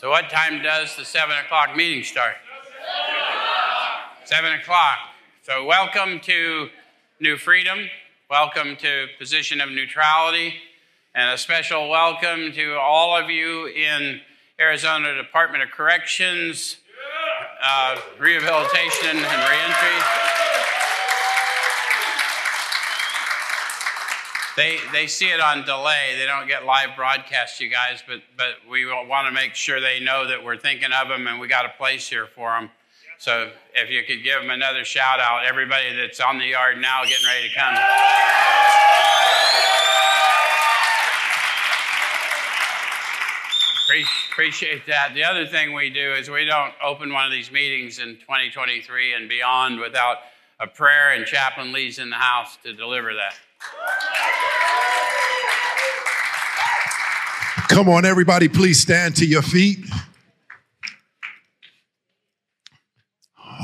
[0.00, 2.36] So, what time does the 7 o'clock meeting start?
[4.24, 4.96] 7 o'clock.
[5.42, 6.70] So, welcome to
[7.20, 7.80] New Freedom.
[8.30, 10.54] Welcome to Position of Neutrality.
[11.14, 14.22] And a special welcome to all of you in
[14.58, 16.78] Arizona Department of Corrections,
[17.62, 20.19] uh, Rehabilitation and Reentry.
[24.56, 26.16] They, they see it on delay.
[26.18, 30.00] They don't get live broadcast, you guys, but, but we want to make sure they
[30.00, 32.70] know that we're thinking of them and we got a place here for them.
[33.18, 37.04] So if you could give them another shout out, everybody that's on the yard now
[37.04, 37.76] getting ready to come.
[44.32, 45.12] Appreciate that.
[45.14, 49.12] The other thing we do is we don't open one of these meetings in 2023
[49.12, 50.18] and beyond without
[50.58, 53.34] a prayer, and Chaplain Lee's in the house to deliver that.
[57.68, 59.78] Come on, everybody, please stand to your feet.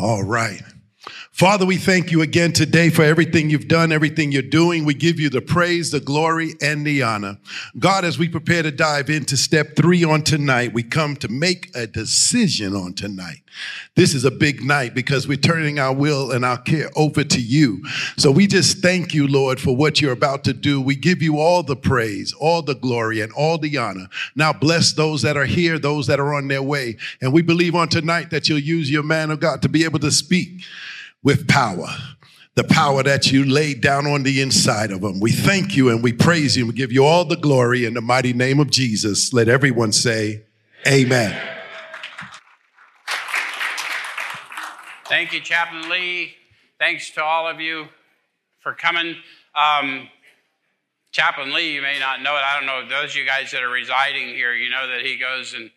[0.00, 0.62] All right.
[1.36, 4.86] Father, we thank you again today for everything you've done, everything you're doing.
[4.86, 7.36] We give you the praise, the glory, and the honor.
[7.78, 11.76] God, as we prepare to dive into step three on tonight, we come to make
[11.76, 13.42] a decision on tonight.
[13.96, 17.38] This is a big night because we're turning our will and our care over to
[17.38, 17.84] you.
[18.16, 20.80] So we just thank you, Lord, for what you're about to do.
[20.80, 24.08] We give you all the praise, all the glory, and all the honor.
[24.36, 26.96] Now bless those that are here, those that are on their way.
[27.20, 29.98] And we believe on tonight that you'll use your man of God to be able
[29.98, 30.62] to speak
[31.22, 31.88] with power.
[32.54, 35.20] The power that you laid down on the inside of them.
[35.20, 37.92] We thank you and we praise you and we give you all the glory in
[37.92, 39.32] the mighty name of Jesus.
[39.32, 40.44] Let everyone say,
[40.86, 41.38] Amen.
[45.08, 46.34] Thank you, Chaplain Lee.
[46.78, 47.86] Thanks to all of you
[48.60, 49.16] for coming.
[49.54, 50.08] Um,
[51.12, 52.40] Chaplain Lee, you may not know it.
[52.40, 52.88] I don't know.
[52.88, 55.70] Those of you guys that are residing here, you know that he goes and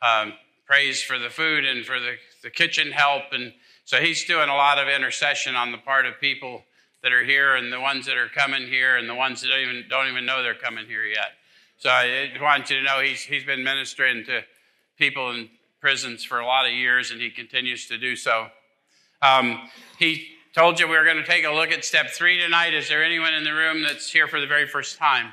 [0.00, 0.32] um,
[0.66, 3.52] prays for the food and for the, the kitchen help and
[3.88, 6.62] so he's doing a lot of intercession on the part of people
[7.02, 9.60] that are here and the ones that are coming here and the ones that don't
[9.60, 11.30] even, don't even know they're coming here yet.
[11.78, 14.42] So I want you to know he's, he's been ministering to
[14.98, 15.48] people in
[15.80, 18.48] prisons for a lot of years and he continues to do so.
[19.22, 22.74] Um, he told you we were going to take a look at step three tonight.
[22.74, 25.32] Is there anyone in the room that's here for the very first time?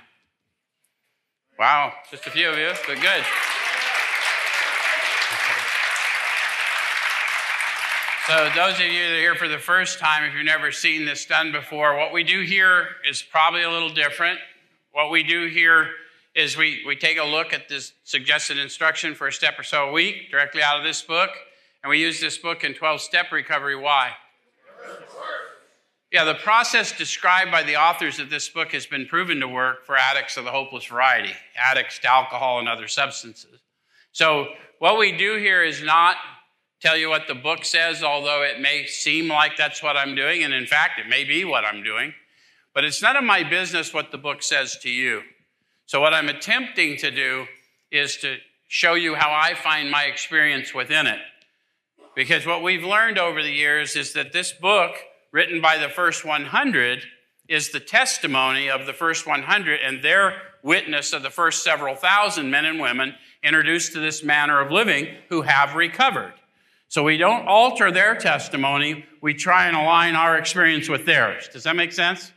[1.59, 3.25] Wow, just a few of you, but good.
[8.27, 11.05] So, those of you that are here for the first time, if you've never seen
[11.05, 14.39] this done before, what we do here is probably a little different.
[14.93, 15.91] What we do here
[16.33, 19.89] is we, we take a look at this suggested instruction for a step or so
[19.89, 21.29] a week directly out of this book,
[21.83, 23.75] and we use this book in 12 step recovery.
[23.75, 24.13] Why?
[26.11, 29.85] Yeah, the process described by the authors of this book has been proven to work
[29.85, 33.59] for addicts of the hopeless variety, addicts to alcohol and other substances.
[34.13, 34.47] So,
[34.79, 36.15] what we do here is not
[36.81, 40.43] tell you what the book says, although it may seem like that's what I'm doing,
[40.43, 42.13] and in fact, it may be what I'm doing.
[42.73, 45.21] But it's none of my business what the book says to you.
[45.85, 47.45] So, what I'm attempting to do
[47.91, 48.37] is to
[48.67, 51.19] show you how I find my experience within it.
[52.15, 54.95] Because what we've learned over the years is that this book,
[55.31, 57.03] written by the first 100,
[57.47, 62.49] is the testimony of the first 100 and their witness of the first several thousand
[62.49, 63.13] men and women
[63.43, 66.33] introduced to this manner of living who have recovered.
[66.95, 71.50] So we don't alter their testimony, we try and align our experience with theirs.
[71.51, 72.31] Does that make sense?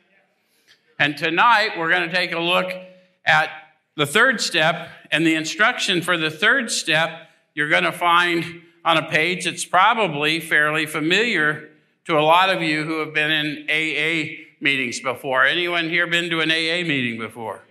[0.99, 2.73] And tonight we're going to take a look
[3.25, 3.51] at
[3.95, 8.97] the third step, and the instruction for the third step you're going to find on
[8.97, 11.69] a page that's probably fairly familiar
[12.07, 15.45] to a lot of you who have been in AA meetings before.
[15.45, 17.63] Anyone here been to an AA meeting before?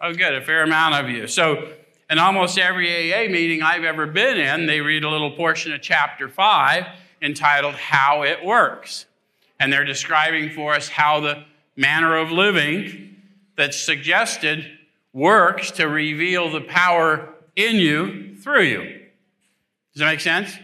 [0.00, 1.26] Oh, good, a fair amount of you.
[1.26, 1.68] So
[2.08, 5.82] in almost every AA meeting I've ever been in, they read a little portion of
[5.82, 6.84] chapter 5
[7.20, 9.06] entitled How It Works.
[9.58, 11.44] And they're describing for us how the
[11.74, 13.16] manner of living
[13.56, 14.64] that's suggested
[15.12, 18.82] works to reveal the power in you through you.
[19.94, 20.56] Does that make sense?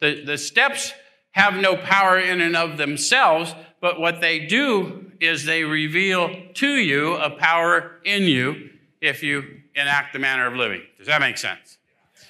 [0.00, 0.92] The, the steps
[1.32, 6.68] have no power in and of themselves, but what they do is they reveal to
[6.68, 8.70] you a power in you
[9.00, 10.82] if you enact the manner of living.
[10.98, 11.78] Does that make sense?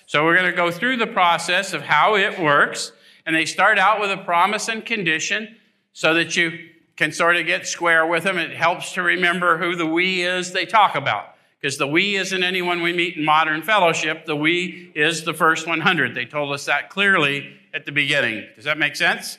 [0.07, 2.93] So we're going to go through the process of how it works.
[3.27, 5.57] And they start out with a promise and condition
[5.93, 8.39] so that you can sort of get square with them.
[8.39, 11.35] It helps to remember who the we is they talk about.
[11.61, 14.25] Because the we isn't anyone we meet in modern fellowship.
[14.25, 16.15] The we is the first 100.
[16.15, 18.47] They told us that clearly at the beginning.
[18.57, 19.39] Does that make sense?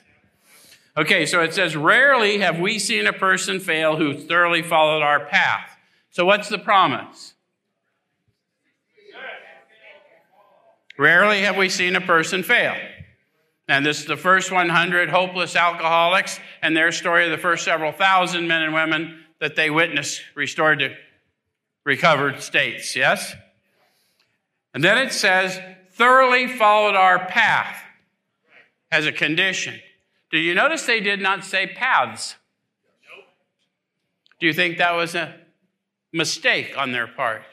[0.96, 5.25] Okay, so it says, Rarely have we seen a person fail who thoroughly followed our
[5.25, 5.78] path.
[6.12, 7.31] So what's the promise?
[10.97, 12.75] Rarely have we seen a person fail.
[13.67, 17.91] And this is the first 100 hopeless alcoholics and their story of the first several
[17.91, 20.95] thousand men and women that they witnessed restored to
[21.85, 22.95] recovered states.
[22.95, 23.33] Yes?
[24.73, 25.59] And then it says,
[25.91, 27.81] thoroughly followed our path
[28.91, 29.79] as a condition.
[30.31, 32.35] Do you notice they did not say paths?
[34.39, 35.35] Do you think that was a
[36.11, 37.43] mistake on their part?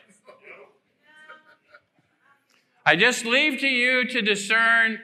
[2.88, 4.98] I just leave to you to discern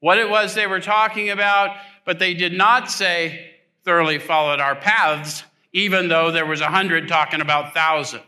[0.00, 3.52] what it was they were talking about, but they did not say
[3.84, 8.22] thoroughly followed our paths, even though there was a hundred talking about thousand.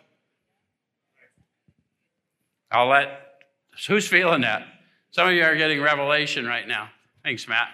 [2.71, 3.09] I'll let
[3.89, 4.63] who's feeling that?
[5.11, 6.91] Some of you are getting revelation right now.
[7.25, 7.71] Thanks, Matt.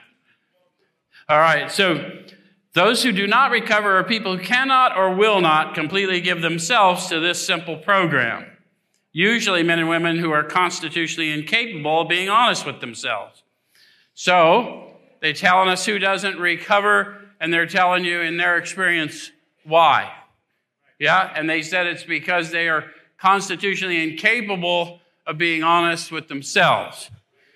[1.29, 2.23] All right, so
[2.73, 7.09] those who do not recover are people who cannot or will not completely give themselves
[7.09, 8.47] to this simple program
[9.17, 13.43] usually men and women who are constitutionally incapable of being honest with themselves.
[14.13, 14.93] So,
[15.23, 19.31] they're telling us who doesn't recover, and they're telling you in their experience
[19.65, 20.13] why.
[20.99, 22.85] Yeah, and they said it's because they are
[23.17, 27.11] constitutionally incapable of being honest with themselves.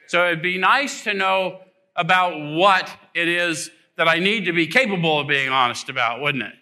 [0.07, 1.61] So it'd be nice to know
[1.95, 6.45] about what it is that I need to be capable of being honest about, wouldn't
[6.45, 6.55] it?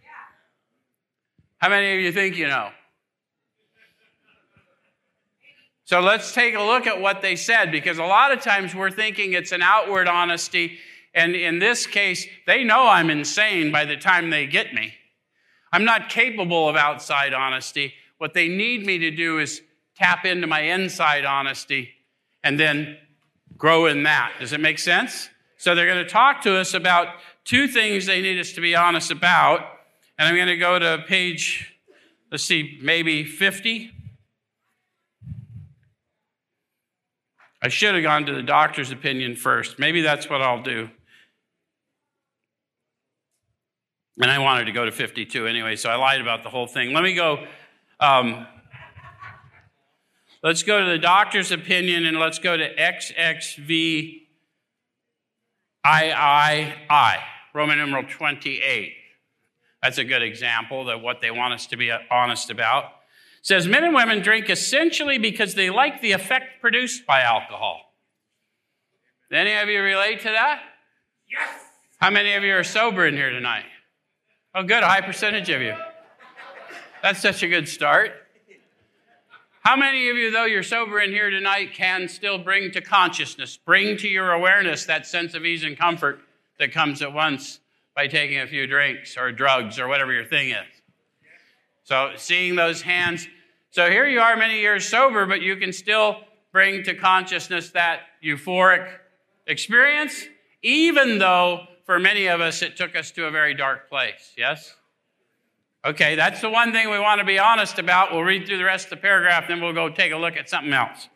[0.00, 0.08] Yeah.
[1.58, 2.70] How many of you think you know?
[5.88, 8.90] So let's take a look at what they said because a lot of times we're
[8.90, 10.76] thinking it's an outward honesty.
[11.14, 14.92] And in this case, they know I'm insane by the time they get me.
[15.72, 17.94] I'm not capable of outside honesty.
[18.18, 19.62] What they need me to do is
[19.96, 21.88] tap into my inside honesty
[22.44, 22.98] and then
[23.56, 24.34] grow in that.
[24.40, 25.30] Does it make sense?
[25.56, 27.14] So they're going to talk to us about
[27.46, 29.60] two things they need us to be honest about.
[30.18, 31.74] And I'm going to go to page,
[32.30, 33.92] let's see, maybe 50.
[37.60, 39.78] I should have gone to the doctor's opinion first.
[39.78, 40.88] Maybe that's what I'll do.
[44.20, 46.92] And I wanted to go to 52 anyway, so I lied about the whole thing.
[46.92, 47.44] Let me go.
[48.00, 48.46] Um,
[50.42, 54.26] let's go to the doctor's opinion and let's go to XXVIII,
[57.54, 58.92] Roman numeral 28.
[59.82, 62.97] That's a good example of what they want us to be honest about
[63.48, 67.80] says men and women drink essentially because they like the effect produced by alcohol.
[69.32, 70.60] Any of you relate to that?
[71.30, 71.48] Yes.
[71.98, 73.64] How many of you are sober in here tonight?
[74.54, 75.74] Oh, good, a high percentage of you.
[77.02, 78.12] That's such a good start.
[79.62, 83.56] How many of you, though you're sober in here tonight, can still bring to consciousness,
[83.56, 86.20] bring to your awareness that sense of ease and comfort
[86.58, 87.60] that comes at once
[87.96, 90.66] by taking a few drinks or drugs or whatever your thing is?
[91.84, 93.26] So, seeing those hands.
[93.70, 96.16] So, here you are many years sober, but you can still
[96.52, 98.90] bring to consciousness that euphoric
[99.46, 100.26] experience,
[100.62, 104.32] even though for many of us it took us to a very dark place.
[104.36, 104.74] Yes?
[105.84, 108.12] Okay, that's the one thing we want to be honest about.
[108.12, 110.48] We'll read through the rest of the paragraph, then we'll go take a look at
[110.48, 111.08] something else.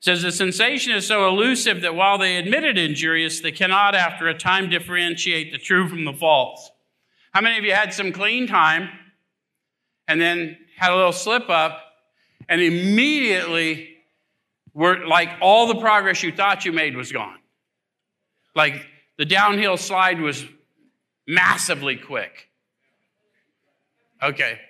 [0.00, 4.28] Says the sensation is so elusive that while they admit it injurious, they cannot, after
[4.28, 6.70] a time, differentiate the true from the false.
[7.32, 8.90] How many of you had some clean time
[10.06, 11.82] and then had a little slip up,
[12.48, 13.96] and immediately
[14.74, 17.38] were like all the progress you thought you made was gone.
[18.54, 18.86] Like
[19.18, 20.44] the downhill slide was
[21.26, 22.48] massively quick.
[24.22, 24.60] Okay.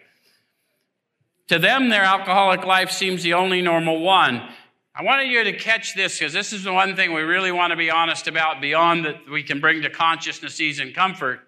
[1.48, 4.48] To them, their alcoholic life seems the only normal one.
[4.94, 7.72] I wanted you to catch this because this is the one thing we really want
[7.72, 11.40] to be honest about beyond that we can bring to consciousness, ease, and comfort.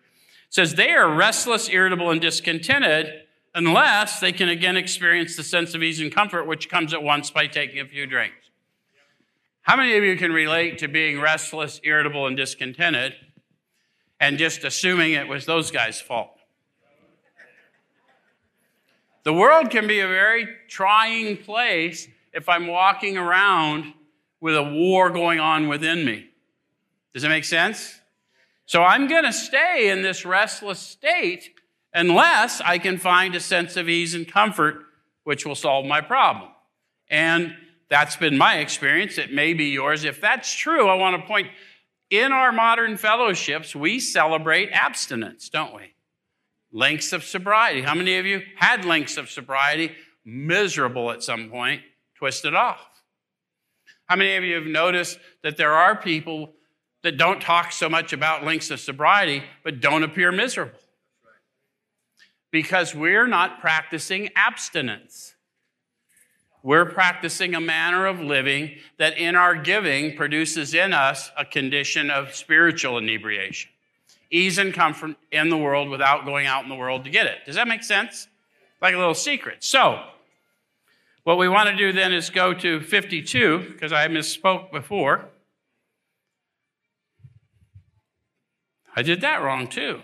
[0.48, 3.22] It says they are restless, irritable, and discontented
[3.58, 7.28] unless they can again experience the sense of ease and comfort which comes at once
[7.32, 8.50] by taking a few drinks.
[9.62, 13.14] How many of you can relate to being restless, irritable, and discontented
[14.20, 16.30] and just assuming it was those guys' fault?
[19.24, 23.92] The world can be a very trying place if I'm walking around
[24.40, 26.30] with a war going on within me.
[27.12, 28.00] Does it make sense?
[28.66, 31.57] So I'm going to stay in this restless state
[31.92, 34.84] unless I can find a sense of ease and comfort
[35.24, 36.50] which will solve my problem.
[37.10, 37.54] And
[37.88, 39.18] that's been my experience.
[39.18, 40.04] It may be yours.
[40.04, 41.48] If that's true, I want to point
[42.10, 45.94] in our modern fellowships, we celebrate abstinence, don't we?
[46.72, 47.82] Lengths of sobriety.
[47.82, 49.92] How many of you had lengths of sobriety,
[50.24, 51.82] miserable at some point,
[52.14, 52.86] twisted off?
[54.06, 56.54] How many of you have noticed that there are people
[57.02, 60.78] that don't talk so much about lengths of sobriety, but don't appear miserable?
[62.50, 65.34] Because we're not practicing abstinence.
[66.62, 72.10] we're practicing a manner of living that in our giving produces in us a condition
[72.10, 73.70] of spiritual inebriation.
[74.30, 77.38] Ease and comfort in the world without going out in the world to get it.
[77.46, 78.28] Does that make sense?
[78.82, 79.62] Like a little secret.
[79.64, 80.02] So,
[81.24, 85.26] what we want to do then is go to 52, because I misspoke before.
[88.96, 90.00] I did that wrong too.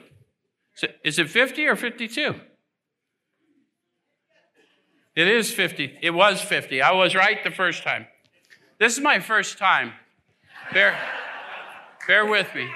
[1.04, 2.34] Is it 50 or 52?
[5.16, 5.98] It is 50.
[6.02, 6.82] It was 50.
[6.82, 8.06] I was right the first time.
[8.78, 9.92] This is my first time.
[10.72, 10.98] Bear,
[12.06, 12.68] bear with me.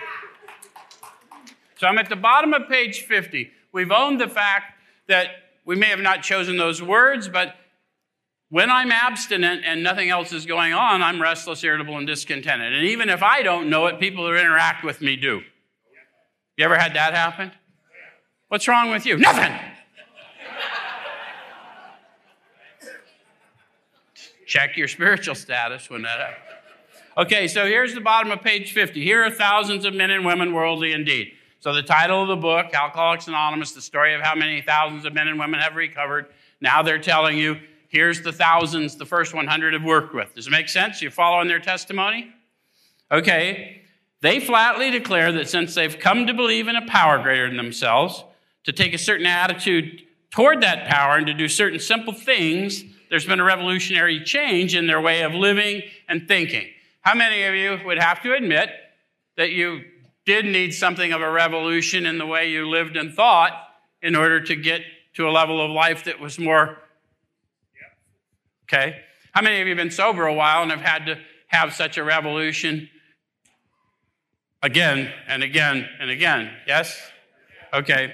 [1.76, 3.50] So I'm at the bottom of page 50.
[3.72, 4.74] We've owned the fact
[5.08, 5.28] that
[5.64, 7.54] we may have not chosen those words, but
[8.50, 12.72] when I'm abstinent and nothing else is going on, I'm restless, irritable, and discontented.
[12.72, 15.42] And even if I don't know it, people who interact with me do.
[16.56, 17.52] You ever had that happen?
[18.48, 19.18] What's wrong with you?
[19.18, 19.52] Nothing.
[24.46, 26.44] Check your spiritual status when that happens.
[27.18, 29.02] Okay, so here's the bottom of page 50.
[29.02, 31.32] Here are thousands of men and women worldly indeed.
[31.60, 35.12] So the title of the book, Alcoholics Anonymous, the story of how many thousands of
[35.12, 36.26] men and women have recovered.
[36.60, 40.34] Now they're telling you, here's the thousands the first 100 have worked with.
[40.34, 41.02] Does it make sense?
[41.02, 42.32] You following their testimony?
[43.10, 43.82] Okay.
[44.20, 48.24] They flatly declare that since they've come to believe in a power greater than themselves,
[48.68, 53.24] to take a certain attitude toward that power and to do certain simple things, there's
[53.24, 56.66] been a revolutionary change in their way of living and thinking.
[57.00, 58.68] How many of you would have to admit
[59.38, 59.84] that you
[60.26, 63.52] did need something of a revolution in the way you lived and thought
[64.02, 64.82] in order to get
[65.14, 66.76] to a level of life that was more
[68.64, 69.00] okay?
[69.32, 71.96] How many of you have been sober a while and have had to have such
[71.96, 72.90] a revolution
[74.62, 76.52] again and again and again?
[76.66, 77.00] Yes?
[77.72, 78.12] Okay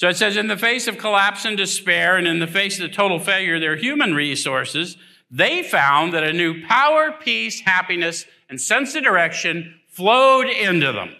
[0.00, 2.88] so it says, in the face of collapse and despair, and in the face of
[2.88, 4.96] the total failure of their human resources,
[5.30, 11.14] they found that a new power, peace, happiness, and sense of direction flowed into them.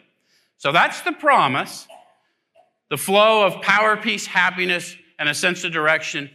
[0.56, 1.86] So that's the promise
[2.88, 6.30] the flow of power, peace, happiness, and a sense of direction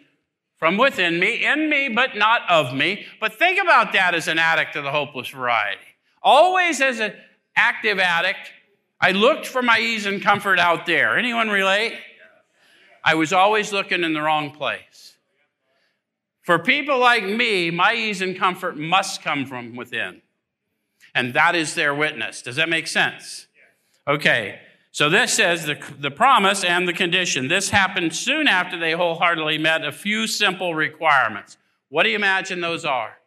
[0.57, 3.07] from within me, in me, but not of me.
[3.19, 5.81] But think about that as an addict of the hopeless variety.
[6.21, 7.15] Always as an
[7.55, 8.51] active addict,
[9.01, 11.17] I looked for my ease and comfort out there.
[11.17, 11.95] Anyone relate?
[13.05, 15.15] I was always looking in the wrong place.
[16.41, 20.23] For people like me, my ease and comfort must come from within.
[21.13, 22.41] And that is their witness.
[22.41, 23.45] Does that make sense?
[24.07, 24.59] Okay.
[24.91, 27.47] So this says the, the promise and the condition.
[27.47, 31.57] This happened soon after they wholeheartedly met a few simple requirements.
[31.89, 33.17] What do you imagine those are?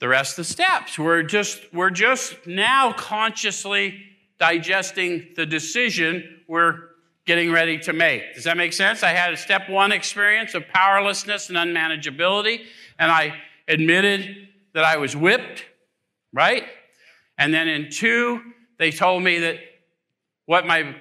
[0.00, 0.98] The rest of the steps.
[0.98, 4.02] We're just, we're just now consciously
[4.38, 6.89] digesting the decision we're
[7.26, 8.34] getting ready to make.
[8.34, 9.02] Does that make sense?
[9.02, 12.64] I had a step one experience of powerlessness and unmanageability,
[12.98, 13.34] and I
[13.68, 15.64] admitted that I was whipped,
[16.32, 16.64] right?
[17.38, 18.40] And then in two,
[18.78, 19.58] they told me that
[20.46, 20.96] what my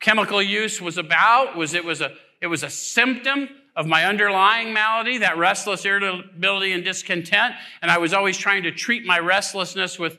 [0.00, 4.72] chemical use was about was it was a it was a symptom of my underlying
[4.72, 9.98] malady, that restless irritability and discontent, and I was always trying to treat my restlessness
[9.98, 10.18] with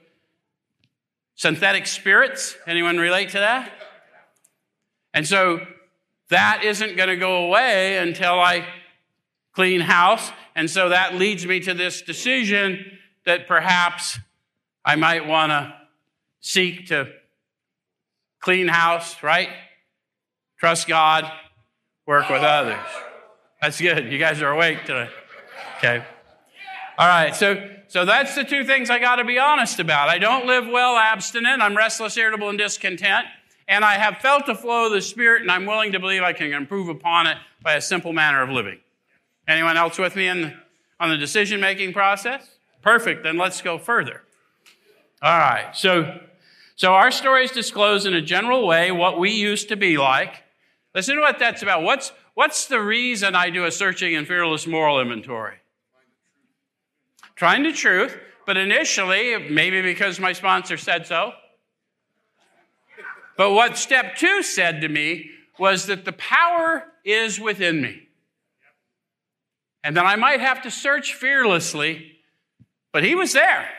[1.35, 2.57] synthetic spirits.
[2.67, 3.71] Anyone relate to that?
[5.13, 5.59] And so
[6.29, 8.65] that isn't going to go away until I
[9.53, 10.31] clean house.
[10.55, 14.19] And so that leads me to this decision that perhaps
[14.85, 15.73] I might want to
[16.39, 17.09] seek to
[18.39, 19.49] clean house, right?
[20.59, 21.29] Trust God,
[22.05, 22.79] work with others.
[23.61, 24.11] That's good.
[24.11, 25.09] You guys are awake today.
[25.77, 26.03] Okay.
[26.97, 27.35] All right.
[27.35, 30.09] So so that's the two things I got to be honest about.
[30.09, 31.61] I don't live well abstinent.
[31.61, 33.25] I'm restless, irritable, and discontent
[33.69, 36.33] and I have felt the flow of the Spirit, and I'm willing to believe I
[36.33, 38.79] can improve upon it by a simple manner of living.
[39.47, 40.57] Anyone else with me in,
[40.99, 42.57] on the decision making process?
[42.81, 44.23] Perfect, then let's go further.
[45.21, 46.19] All right, so,
[46.75, 50.43] so our stories disclose in a general way what we used to be like.
[50.95, 51.83] Listen to what that's about.
[51.83, 55.57] What's, what's the reason I do a searching and fearless moral inventory?
[57.35, 61.33] Trying the truth, but initially, maybe because my sponsor said so,
[63.39, 68.09] but what step two said to me was that the power is within me.
[69.81, 72.17] And that I might have to search fearlessly,
[72.91, 73.69] but he was there.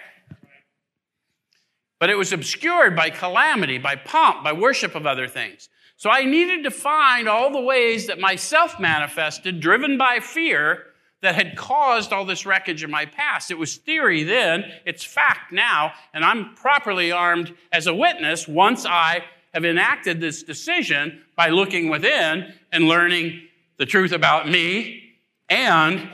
[1.98, 5.68] But it was obscured by calamity, by pomp, by worship of other things.
[5.98, 10.86] So I needed to find all the ways that myself manifested, driven by fear,
[11.20, 13.50] that had caused all this wreckage in my past.
[13.50, 18.86] It was theory then, it's fact now, and I'm properly armed as a witness once
[18.86, 23.40] I have enacted this decision by looking within and learning
[23.78, 25.14] the truth about me
[25.48, 26.08] and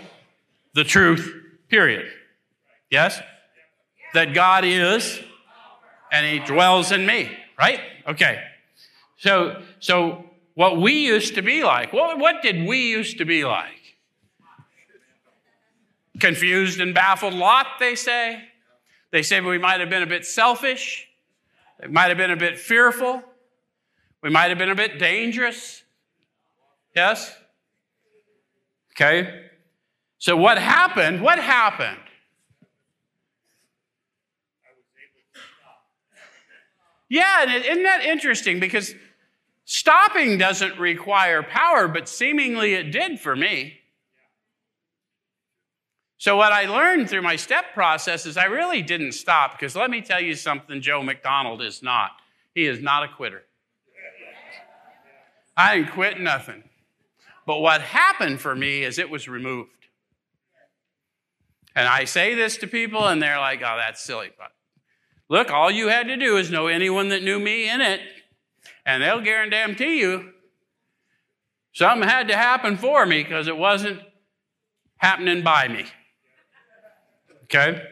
[0.75, 1.35] the truth,
[1.69, 2.07] period.
[2.91, 3.21] Yes?
[4.15, 5.21] That God is
[6.13, 7.81] and he dwells in me, right?
[8.07, 8.43] Okay.
[9.19, 10.25] So, so
[10.55, 13.73] what we used to be like, what, what did we used to be like?
[16.21, 18.43] Confused and baffled lot, they say.
[19.11, 21.06] They say we might have been a bit selfish.
[21.83, 23.23] It might have been a bit fearful.
[24.23, 25.83] We might have been a bit dangerous.
[26.95, 27.35] Yes?
[28.95, 29.43] Okay.
[30.19, 31.21] So what happened?
[31.21, 31.99] What happened?
[37.09, 38.59] Yeah, and isn't that interesting?
[38.59, 38.95] Because
[39.65, 43.81] stopping doesn't require power, but seemingly it did for me.
[46.19, 49.91] So, what I learned through my step process is I really didn't stop, because let
[49.91, 52.13] me tell you something Joe McDonald is not.
[52.55, 53.43] He is not a quitter.
[55.57, 56.65] I didn't quit nothing.
[57.47, 59.71] But what happened for me is it was removed.
[61.75, 64.31] And I say this to people, and they're like, oh, that's silly.
[64.39, 64.53] But
[65.29, 68.01] look, all you had to do is know anyone that knew me in it,
[68.87, 70.33] and they'll guarantee you
[71.73, 74.01] something had to happen for me because it wasn't
[74.97, 75.85] happening by me.
[77.47, 77.83] Okay?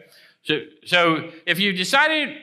[0.43, 2.37] So, so if you decided,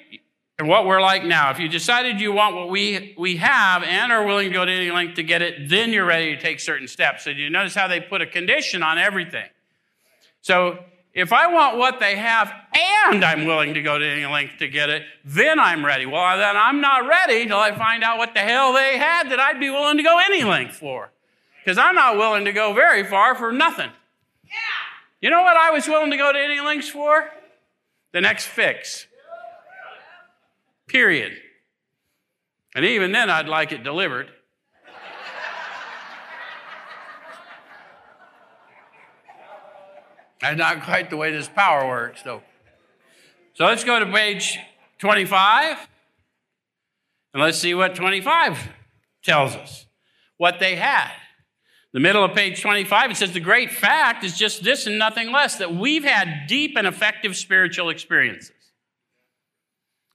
[0.58, 4.10] and what we're like now, if you decided you want what we, we have and
[4.10, 6.60] are willing to go to any length to get it, then you're ready to take
[6.60, 7.24] certain steps.
[7.24, 9.46] So you notice how they put a condition on everything.
[10.40, 10.78] So
[11.14, 14.68] if I want what they have and I'm willing to go to any length to
[14.68, 16.06] get it, then I'm ready.
[16.06, 19.38] Well, then I'm not ready till I find out what the hell they had that
[19.38, 21.12] I'd be willing to go any length for.
[21.62, 23.90] Because I'm not willing to go very far for nothing.
[25.22, 27.30] You know what I was willing to go to any lengths for?
[28.12, 29.06] The next fix.
[30.88, 31.32] Period.
[32.74, 34.28] And even then, I'd like it delivered.
[40.40, 42.42] That's not quite the way this power works, though.
[43.54, 44.58] So let's go to page
[44.98, 45.76] 25.
[47.32, 48.58] And let's see what 25
[49.22, 49.86] tells us.
[50.36, 51.12] What they had.
[51.92, 55.30] The middle of page 25, it says the great fact is just this and nothing
[55.30, 58.52] less that we've had deep and effective spiritual experiences,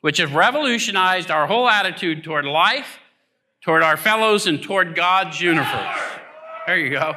[0.01, 2.99] which have revolutionized our whole attitude toward life,
[3.61, 5.99] toward our fellows, and toward God's universe.
[6.65, 7.13] There you go.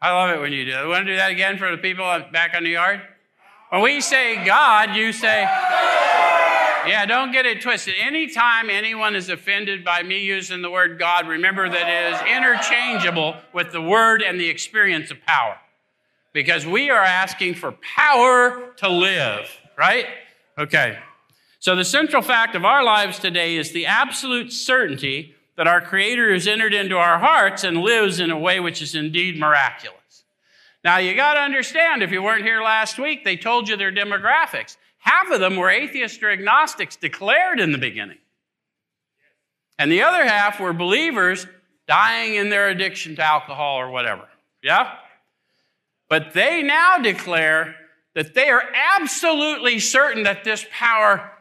[0.00, 0.86] I love it when you do that.
[0.86, 3.00] Want to do that again for the people back on the yard?
[3.70, 5.42] When we say God, you say,
[6.88, 7.94] yeah, don't get it twisted.
[8.00, 13.36] Anytime anyone is offended by me using the word God, remember that it is interchangeable
[13.52, 15.58] with the word and the experience of power.
[16.32, 20.06] Because we are asking for power to live, right?
[20.58, 20.98] Okay.
[21.58, 26.32] So the central fact of our lives today is the absolute certainty that our Creator
[26.32, 30.24] has entered into our hearts and lives in a way which is indeed miraculous.
[30.84, 33.90] Now, you got to understand, if you weren't here last week, they told you their
[33.90, 34.76] demographics.
[35.08, 38.18] Half of them were atheists or agnostics declared in the beginning.
[39.78, 41.46] And the other half were believers
[41.86, 44.28] dying in their addiction to alcohol or whatever.
[44.62, 44.96] Yeah?
[46.10, 47.74] But they now declare
[48.14, 48.62] that they are
[49.00, 51.32] absolutely certain that this power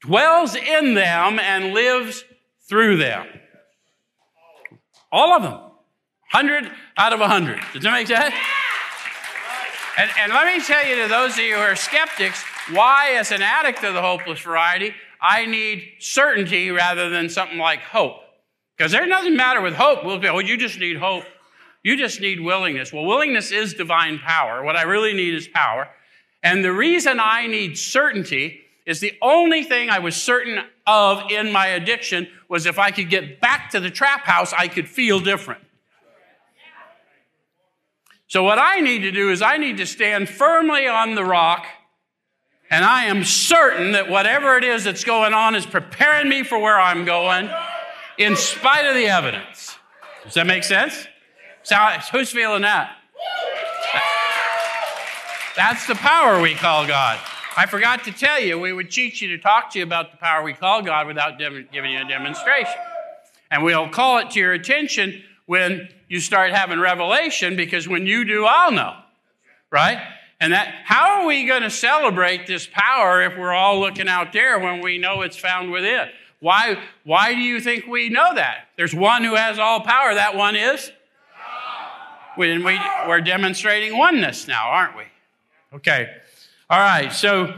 [0.00, 2.24] dwells in them and lives
[2.68, 3.28] through them.
[5.12, 5.52] All of them.
[6.32, 7.60] 100 out of 100.
[7.72, 8.34] Does that make sense?
[9.96, 13.32] And, and let me tell you to those of you who are skeptics, why, as
[13.32, 18.20] an addict of the hopeless variety, I need certainty rather than something like hope.
[18.76, 20.04] Because there's doesn't matter with hope.
[20.04, 21.24] We'll oh, you just need hope.
[21.82, 22.92] You just need willingness.
[22.92, 24.62] Well, willingness is divine power.
[24.62, 25.88] What I really need is power.
[26.42, 31.52] And the reason I need certainty is the only thing I was certain of in
[31.52, 35.20] my addiction was if I could get back to the trap house, I could feel
[35.20, 35.62] different.
[38.26, 41.66] So, what I need to do is I need to stand firmly on the rock
[42.70, 46.58] and I am certain that whatever it is that's going on is preparing me for
[46.58, 47.50] where I'm going
[48.16, 49.76] in spite of the evidence.
[50.24, 51.06] Does that make sense?
[51.62, 51.76] So,
[52.12, 52.96] who's feeling that?
[55.56, 57.18] That's the power we call God.
[57.56, 60.16] I forgot to tell you, we would teach you to talk to you about the
[60.16, 62.80] power we call God without giving you a demonstration.
[63.50, 68.24] And we'll call it to your attention when you start having revelation, because when you
[68.24, 68.94] do, I'll know.
[69.70, 69.98] Right?
[70.40, 74.32] And that, how are we going to celebrate this power if we're all looking out
[74.32, 76.08] there when we know it's found within?
[76.40, 78.68] Why, why do you think we know that?
[78.76, 80.14] There's one who has all power.
[80.14, 80.90] That one is?
[82.38, 85.02] We, we, we're demonstrating oneness now, aren't we?
[85.74, 86.08] Okay.
[86.70, 87.12] All right.
[87.12, 87.54] So,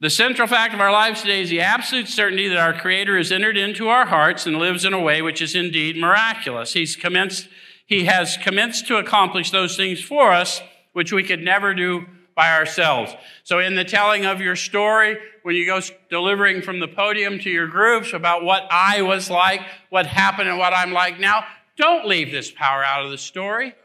[0.00, 3.32] the central fact of our lives today is the absolute certainty that our Creator has
[3.32, 6.74] entered into our hearts and lives in a way which is indeed miraculous.
[6.74, 7.48] He's commenced
[7.84, 10.62] He has commenced to accomplish those things for us,
[10.98, 13.14] which we could never do by ourselves.
[13.44, 15.80] So, in the telling of your story, when you go
[16.10, 20.58] delivering from the podium to your groups about what I was like, what happened, and
[20.58, 21.44] what I'm like now,
[21.76, 23.76] don't leave this power out of the story.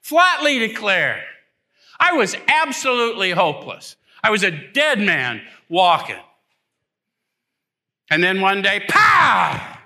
[0.00, 1.22] Flatly declare,
[2.00, 3.96] I was absolutely hopeless.
[4.22, 6.16] I was a dead man walking.
[8.10, 9.76] And then one day, pow!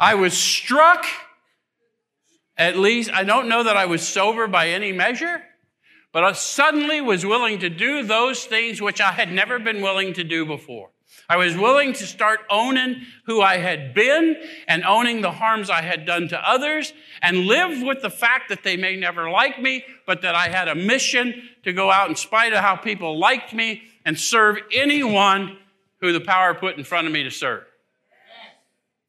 [0.00, 1.04] I was struck.
[2.58, 5.42] At least, I don't know that I was sober by any measure,
[6.12, 10.12] but I suddenly was willing to do those things which I had never been willing
[10.14, 10.90] to do before.
[11.28, 15.82] I was willing to start owning who I had been and owning the harms I
[15.82, 16.92] had done to others
[17.22, 20.68] and live with the fact that they may never like me, but that I had
[20.68, 25.58] a mission to go out in spite of how people liked me and serve anyone
[26.00, 27.64] who the power put in front of me to serve.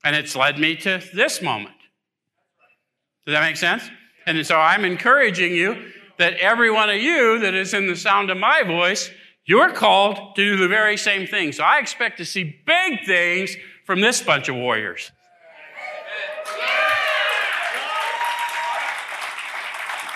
[0.04, 1.76] And it's led me to this moment.
[3.30, 3.88] Does that make sense?
[4.26, 8.32] And so I'm encouraging you that every one of you that is in the sound
[8.32, 9.12] of my voice,
[9.46, 11.52] you're called to do the very same thing.
[11.52, 15.12] So I expect to see big things from this bunch of warriors.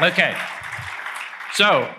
[0.02, 0.36] Okay.
[1.54, 1.94] So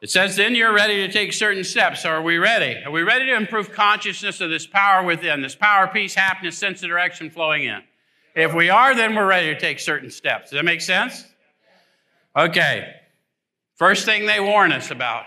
[0.00, 2.04] it says, then you're ready to take certain steps.
[2.04, 2.82] Are we ready?
[2.84, 6.82] Are we ready to improve consciousness of this power within, this power, peace, happiness, sense
[6.82, 7.84] of direction flowing in?
[8.36, 10.50] If we are, then we're ready to take certain steps.
[10.50, 11.24] Does that make sense?
[12.36, 12.92] Okay.
[13.76, 15.24] First thing they warn us about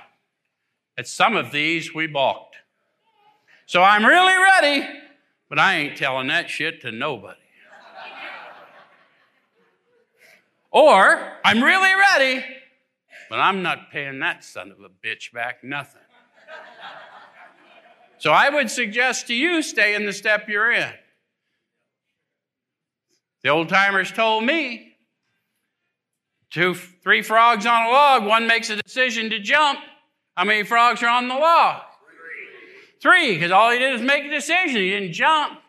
[0.95, 2.57] at some of these we balked.
[3.65, 4.87] So I'm really ready,
[5.49, 7.39] but I ain't telling that shit to nobody.
[10.69, 12.45] or I'm really ready,
[13.27, 16.01] but I'm not paying that son of a bitch back nothing.
[18.19, 20.93] so I would suggest to you stay in the step you're in.
[23.43, 24.89] The old timers told me
[26.49, 29.79] Two, three frogs on a log, one makes a decision to jump.
[30.35, 31.81] How many frogs are on the log?
[33.01, 34.77] Three, because all he did was make a decision.
[34.77, 35.59] He didn't jump.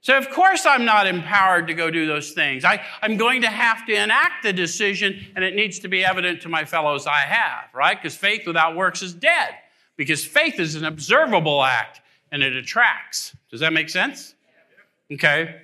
[0.00, 2.64] So, of course, I'm not empowered to go do those things.
[2.64, 6.42] I, I'm going to have to enact the decision, and it needs to be evident
[6.42, 8.00] to my fellows I have, right?
[8.00, 9.54] Because faith without works is dead.
[9.96, 13.34] Because faith is an observable act and it attracts.
[13.50, 14.34] Does that make sense?
[15.10, 15.62] Okay.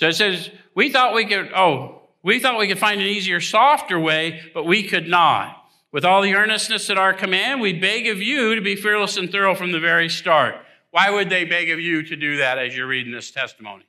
[0.00, 3.38] So it says, we thought we could, oh, we thought we could find an easier,
[3.38, 5.62] softer way, but we could not.
[5.92, 9.30] With all the earnestness at our command, we beg of you to be fearless and
[9.30, 10.54] thorough from the very start.
[10.90, 13.84] Why would they beg of you to do that as you're reading this testimony?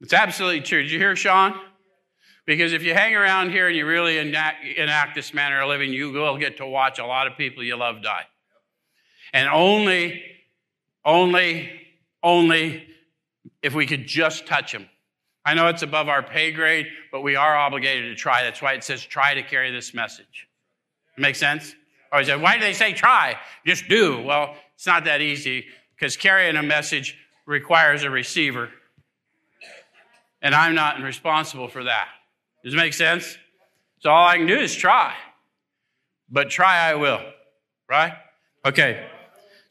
[0.00, 0.82] It's absolutely true.
[0.82, 1.54] Did you hear Sean?
[2.46, 5.92] Because if you hang around here and you really enact, enact this manner of living,
[5.92, 8.24] you will get to watch a lot of people you love die.
[9.34, 10.22] And only,
[11.04, 11.70] only,
[12.22, 12.86] only
[13.62, 14.88] if we could just touch him.
[15.44, 18.42] I know it's above our pay grade, but we are obligated to try.
[18.42, 20.48] That's why it says try to carry this message.
[21.18, 21.74] Make sense?
[22.12, 23.36] Or is it, why do they say try?
[23.66, 24.22] Just do.
[24.22, 28.70] Well, it's not that easy because carrying a message requires a receiver.
[30.40, 32.08] And I'm not responsible for that.
[32.64, 33.36] Does it make sense?
[34.00, 35.14] So all I can do is try.
[36.30, 37.20] But try I will.
[37.88, 38.12] Right?
[38.64, 39.06] Okay.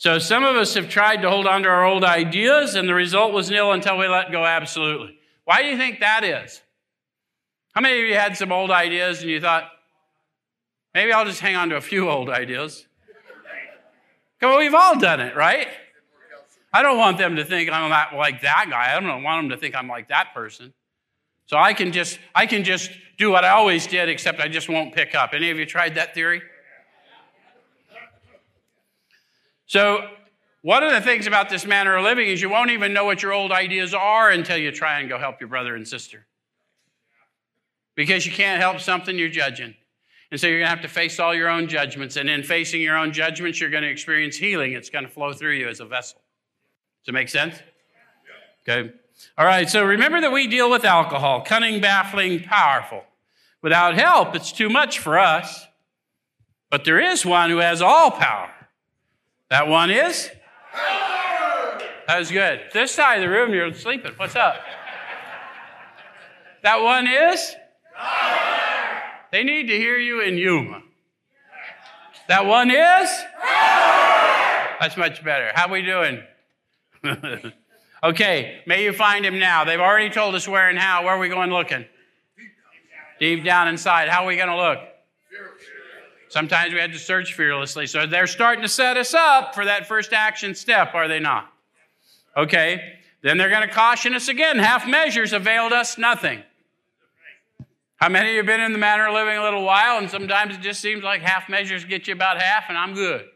[0.04, 2.94] So some of us have tried to hold on to our old ideas, and the
[2.94, 5.18] result was nil until we let go absolutely.
[5.46, 6.62] Why do you think that is?
[7.74, 9.64] How many of you had some old ideas and you thought,
[10.94, 12.86] maybe I'll just hang on to a few old ideas?
[14.42, 15.70] On, we've all done it, right?
[16.74, 18.94] I don't want them to think I'm not like that guy.
[18.94, 20.74] I don't want them to think I'm like that person.
[21.46, 24.68] So I can just I can just do what I always did, except I just
[24.68, 25.30] won't pick up.
[25.34, 26.42] Any of you tried that theory?
[29.74, 30.08] So,
[30.62, 33.24] one of the things about this manner of living is you won't even know what
[33.24, 36.28] your old ideas are until you try and go help your brother and sister.
[37.96, 39.74] Because you can't help something you're judging.
[40.30, 42.18] And so you're going to have to face all your own judgments.
[42.18, 44.74] And in facing your own judgments, you're going to experience healing.
[44.74, 46.22] It's going to flow through you as a vessel.
[47.04, 47.56] Does it make sense?
[48.70, 48.94] Okay.
[49.40, 49.68] All right.
[49.68, 53.06] So remember that we deal with alcohol cunning, baffling, powerful.
[53.64, 55.66] Without help, it's too much for us.
[56.70, 58.53] But there is one who has all power.
[59.54, 60.32] That one is?
[62.08, 62.62] That was good.
[62.74, 64.14] This side of the room, you're sleeping.
[64.18, 64.56] What's up?
[66.64, 67.54] That one is?
[69.32, 70.82] They need to hear you in Yuma.
[72.28, 73.08] That one is?
[74.80, 75.52] That's much better.
[75.54, 76.24] How we doing?
[78.04, 79.66] okay, may you find him now.
[79.66, 81.04] They've already told us where and how.
[81.04, 81.86] Where are we going looking?
[83.20, 84.10] Deep down inside.
[84.10, 84.80] How are we going to look?
[86.34, 87.86] Sometimes we had to search fearlessly.
[87.86, 91.54] So they're starting to set us up for that first action step, are they not?
[92.36, 92.96] Okay.
[93.22, 94.58] Then they're going to caution us again.
[94.58, 96.42] Half measures availed us nothing.
[97.98, 100.10] How many of you have been in the manner of living a little while, and
[100.10, 103.28] sometimes it just seems like half measures get you about half, and I'm good?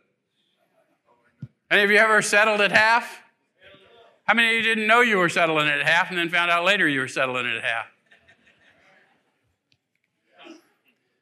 [1.69, 3.21] Any of you ever settled at half?
[4.23, 6.65] How many of you didn't know you were settling at half and then found out
[6.65, 7.85] later you were settling at half?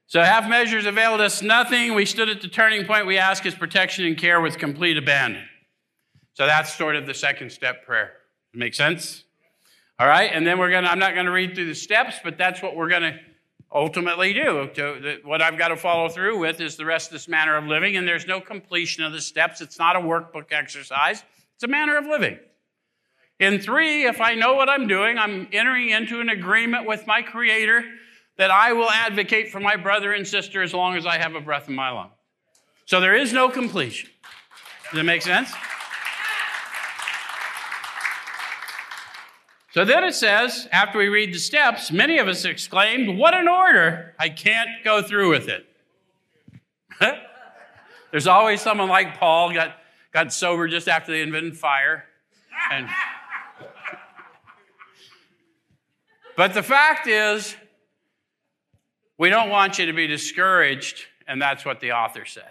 [0.07, 1.95] So half measures availed us nothing.
[1.95, 3.07] We stood at the turning point.
[3.07, 5.43] We asked his protection and care with complete abandon.
[6.33, 8.11] So that's sort of the second step prayer.
[8.53, 9.23] Make sense?
[9.97, 10.87] All right, and then we're gonna.
[10.87, 13.19] I'm not going to read through the steps, but that's what we're going to
[13.73, 14.69] ultimately do.
[14.75, 17.63] To, what I've got to follow through with is the rest of this manner of
[17.65, 19.61] living, and there's no completion of the steps.
[19.61, 21.23] It's not a workbook exercise.
[21.55, 22.37] It's a manner of living.
[23.39, 27.21] In three, if I know what I'm doing, I'm entering into an agreement with my
[27.21, 27.85] Creator
[28.37, 31.41] that I will advocate for my brother and sister as long as I have a
[31.41, 32.09] breath in my lung.
[32.85, 34.09] So there is no completion.
[34.85, 35.51] Does that make sense?
[39.71, 43.49] So then it says, after we read the steps, many of us exclaimed, What an
[43.49, 44.15] order!
[44.17, 45.65] I can't go through with it.
[48.11, 49.75] There's always someone like Paul, got,
[50.13, 52.05] got sober just after they invented fire.
[52.71, 52.87] And
[56.37, 57.57] but the fact is,
[59.17, 62.41] we don't want you to be discouraged, and that's what the authors say,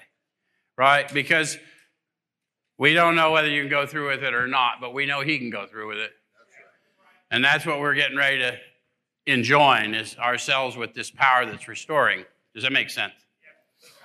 [0.76, 1.12] right?
[1.12, 1.58] Because
[2.78, 5.20] we don't know whether you can go through with it or not, but we know
[5.20, 6.10] he can go through with it.
[7.30, 8.56] And that's what we're getting ready to
[9.26, 12.24] enjoin is ourselves with this power that's restoring.
[12.54, 13.14] Does that make sense?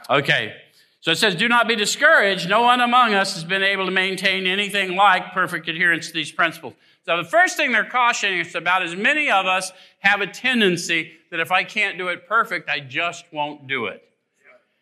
[0.09, 0.55] Okay.
[1.01, 2.49] So it says, Do not be discouraged.
[2.49, 6.31] No one among us has been able to maintain anything like perfect adherence to these
[6.31, 6.73] principles.
[7.05, 11.11] So the first thing they're cautioning us about is many of us have a tendency
[11.31, 14.03] that if I can't do it perfect, I just won't do it.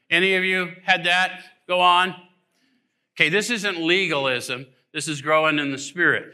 [0.10, 2.16] Any of you had that go on?
[3.16, 4.68] Okay, this isn't legalism.
[4.94, 6.34] This is growing in the spirit.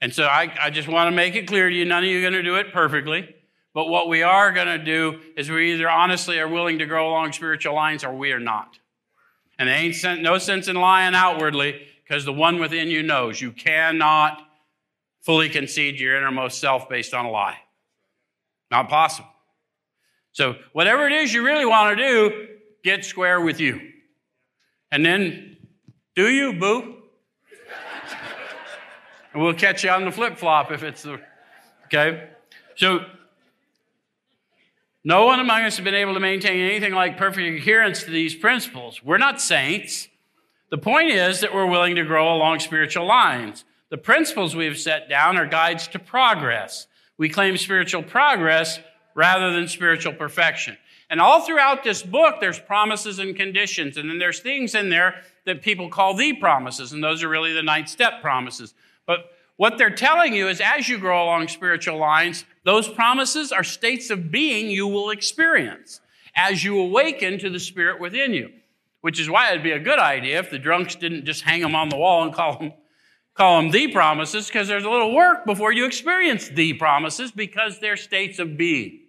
[0.00, 2.18] And so I, I just want to make it clear to you none of you
[2.18, 3.34] are going to do it perfectly.
[3.74, 7.08] But what we are going to do is we either honestly are willing to grow
[7.10, 8.78] along spiritual lines or we are not.
[9.58, 13.52] And there ain't no sense in lying outwardly because the one within you knows you
[13.52, 14.42] cannot
[15.20, 17.58] fully concede your innermost self based on a lie.
[18.70, 19.28] Not possible.
[20.38, 22.46] So, whatever it is you really want to do,
[22.84, 23.80] get square with you.
[24.92, 25.56] And then,
[26.14, 26.92] do you, boo?
[29.32, 31.20] And we'll catch you on the flip flop if it's the.
[31.86, 32.28] Okay?
[32.76, 33.00] So,
[35.02, 38.36] no one among us has been able to maintain anything like perfect adherence to these
[38.36, 39.02] principles.
[39.02, 40.06] We're not saints.
[40.70, 43.64] The point is that we're willing to grow along spiritual lines.
[43.90, 46.86] The principles we've set down are guides to progress.
[47.16, 48.78] We claim spiritual progress
[49.18, 50.78] rather than spiritual perfection.
[51.10, 53.96] And all throughout this book, there's promises and conditions.
[53.96, 56.92] And then there's things in there that people call the promises.
[56.92, 58.74] And those are really the ninth step promises.
[59.06, 63.64] But what they're telling you is as you grow along spiritual lines, those promises are
[63.64, 66.00] states of being you will experience
[66.36, 68.52] as you awaken to the spirit within you.
[69.00, 71.74] Which is why it'd be a good idea if the drunks didn't just hang them
[71.74, 72.72] on the wall and call them,
[73.34, 77.80] call them the promises, because there's a little work before you experience the promises because
[77.80, 79.00] they're states of being.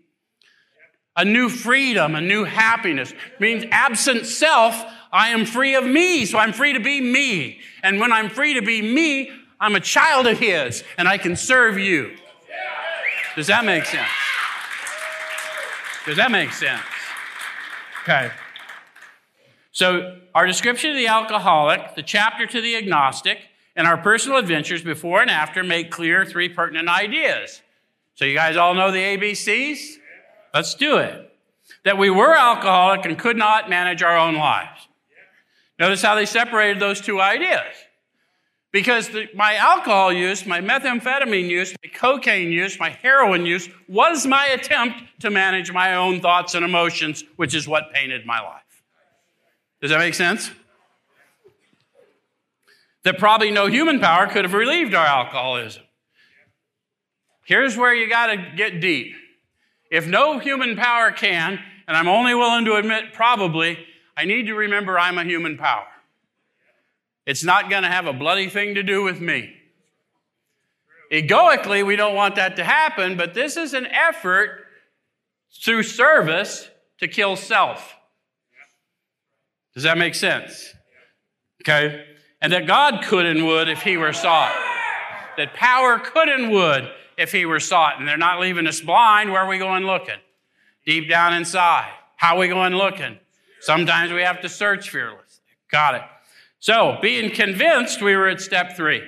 [1.19, 6.38] A new freedom, a new happiness means absent self, I am free of me, so
[6.38, 7.60] I'm free to be me.
[7.84, 9.29] And when I'm free to be me,
[9.60, 12.15] I'm a child of His and I can serve you.
[13.36, 14.08] Does that make sense?
[16.05, 16.82] Does that make sense?
[18.03, 18.32] Okay.
[19.73, 23.39] So, our description of the alcoholic, the chapter to the agnostic,
[23.75, 27.62] and our personal adventures before and after make clear three pertinent ideas.
[28.15, 29.98] So, you guys all know the ABCs?
[30.53, 31.31] Let's do it.
[31.85, 34.88] That we were alcoholic and could not manage our own lives.
[35.77, 37.73] Notice how they separated those two ideas.
[38.71, 44.27] Because the, my alcohol use, my methamphetamine use, my cocaine use, my heroin use was
[44.27, 48.62] my attempt to manage my own thoughts and emotions, which is what painted my life.
[49.81, 50.51] Does that make sense?
[53.03, 55.83] That probably no human power could have relieved our alcoholism.
[57.45, 59.15] Here's where you got to get deep.
[59.89, 63.80] If no human power can, and I'm only willing to admit probably,
[64.15, 65.88] I need to remember I'm a human power.
[67.25, 69.56] It's not going to have a bloody thing to do with me.
[71.12, 74.65] Egoically, we don't want that to happen, but this is an effort
[75.63, 77.95] through service to kill self.
[79.73, 80.73] Does that make sense?
[81.63, 82.06] Okay?
[82.41, 84.56] And that God could and would if he were sought.
[85.38, 87.99] That power could and would if he were sought.
[87.99, 89.32] And they're not leaving us blind.
[89.32, 90.19] Where are we going looking?
[90.86, 91.91] Deep down inside.
[92.15, 93.19] How are we going looking?
[93.62, 95.43] Sometimes we have to search fearlessly.
[95.69, 96.01] Got it.
[96.60, 99.03] So, being convinced, we were at step three.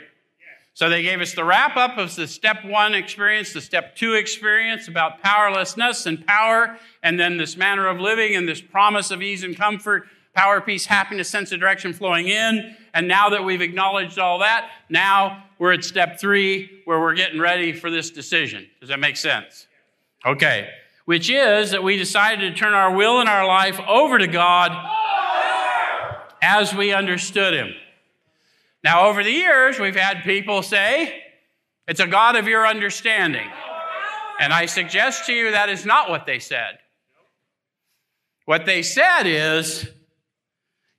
[0.73, 4.13] So they gave us the wrap up of the step one experience, the step two
[4.13, 9.21] experience about powerlessness and power, and then this manner of living and this promise of
[9.21, 12.75] ease and comfort, power, peace, happiness, sense of direction flowing in.
[12.93, 17.39] And now that we've acknowledged all that, now we're at step three where we're getting
[17.39, 18.67] ready for this decision.
[18.79, 19.67] Does that make sense?
[20.25, 20.67] Okay.
[21.05, 24.71] Which is that we decided to turn our will and our life over to God
[26.41, 27.75] as we understood Him.
[28.83, 31.21] Now, over the years, we've had people say,
[31.87, 33.47] it's a God of your understanding.
[34.39, 36.79] And I suggest to you that is not what they said.
[38.45, 39.87] What they said is,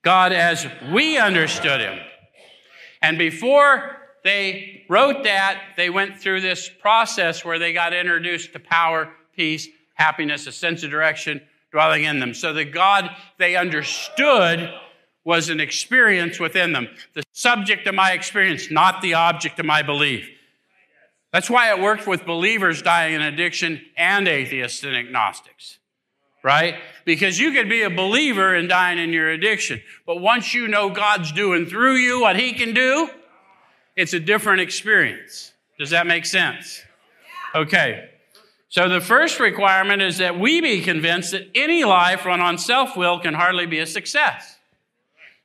[0.02, 1.98] God as we understood him.
[3.02, 8.60] And before they wrote that, they went through this process where they got introduced to
[8.60, 11.40] power, peace, happiness, a sense of direction
[11.72, 12.34] dwelling in them.
[12.34, 14.72] So the God they understood
[15.24, 19.82] was an experience within them, the subject of my experience, not the object of my
[19.82, 20.28] belief.
[21.32, 25.78] That's why it worked with believers dying in addiction and atheists and agnostics,
[26.44, 26.74] right?
[27.04, 30.90] Because you could be a believer and dying in your addiction, but once you know
[30.90, 33.08] God's doing through you what He can do,
[33.96, 35.52] it's a different experience.
[35.78, 36.82] Does that make sense?
[37.54, 38.08] Okay.
[38.68, 42.96] So the first requirement is that we be convinced that any life run on self
[42.96, 44.56] will can hardly be a success.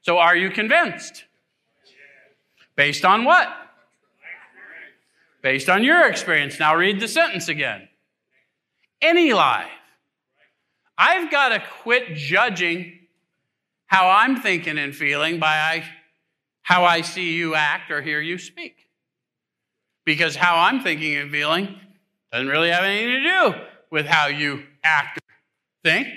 [0.01, 1.25] So are you convinced?
[2.77, 3.49] Based on what?
[5.41, 6.59] Based on your experience.
[6.59, 7.89] Now read the sentence again.
[9.01, 9.67] Any life.
[10.97, 12.99] I've got to quit judging
[13.87, 15.83] how I'm thinking and feeling by
[16.67, 18.89] how I see you act or hear you speak.
[20.05, 21.73] Because how I'm thinking and feeling
[22.29, 23.53] doesn't really have anything to do
[23.89, 25.35] with how you act or
[25.85, 26.09] think.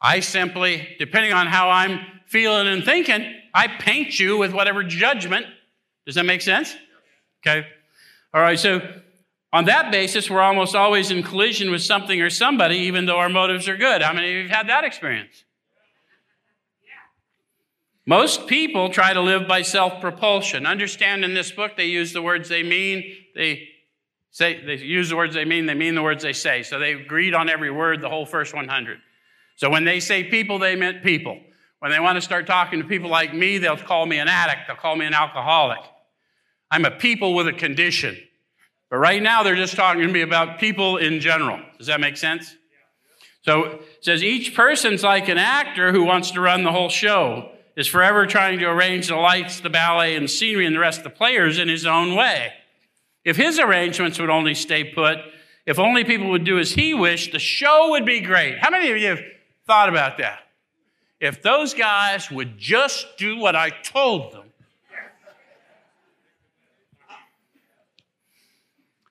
[0.00, 5.46] I simply, depending on how I'm feeling and thinking, I paint you with whatever judgment.
[6.06, 6.74] Does that make sense?
[7.46, 7.64] Okay.
[8.34, 8.80] All right, so
[9.52, 13.28] on that basis, we're almost always in collision with something or somebody, even though our
[13.28, 14.02] motives are good.
[14.02, 15.44] How many of you have had that experience?
[18.06, 20.66] Most people try to live by self propulsion.
[20.66, 23.02] Understand in this book, they use the words they mean,
[23.34, 23.68] they
[24.30, 26.62] say, they use the words they mean, they mean the words they say.
[26.62, 28.98] So they agreed on every word, the whole first 100.
[29.56, 31.40] So when they say people, they meant people.
[31.78, 34.66] When they want to start talking to people like me, they'll call me an addict,
[34.66, 35.80] they'll call me an alcoholic.
[36.70, 38.16] I'm a people with a condition.
[38.90, 41.60] But right now, they're just talking to me about people in general.
[41.78, 42.54] Does that make sense?
[43.42, 47.50] So it says each person's like an actor who wants to run the whole show,
[47.76, 50.98] is forever trying to arrange the lights, the ballet, and the scenery and the rest
[50.98, 52.52] of the players in his own way.
[53.24, 55.18] If his arrangements would only stay put,
[55.66, 58.58] if only people would do as he wished, the show would be great.
[58.58, 59.20] How many of you have
[59.66, 60.44] thought about that?
[61.24, 64.42] if those guys would just do what I told them.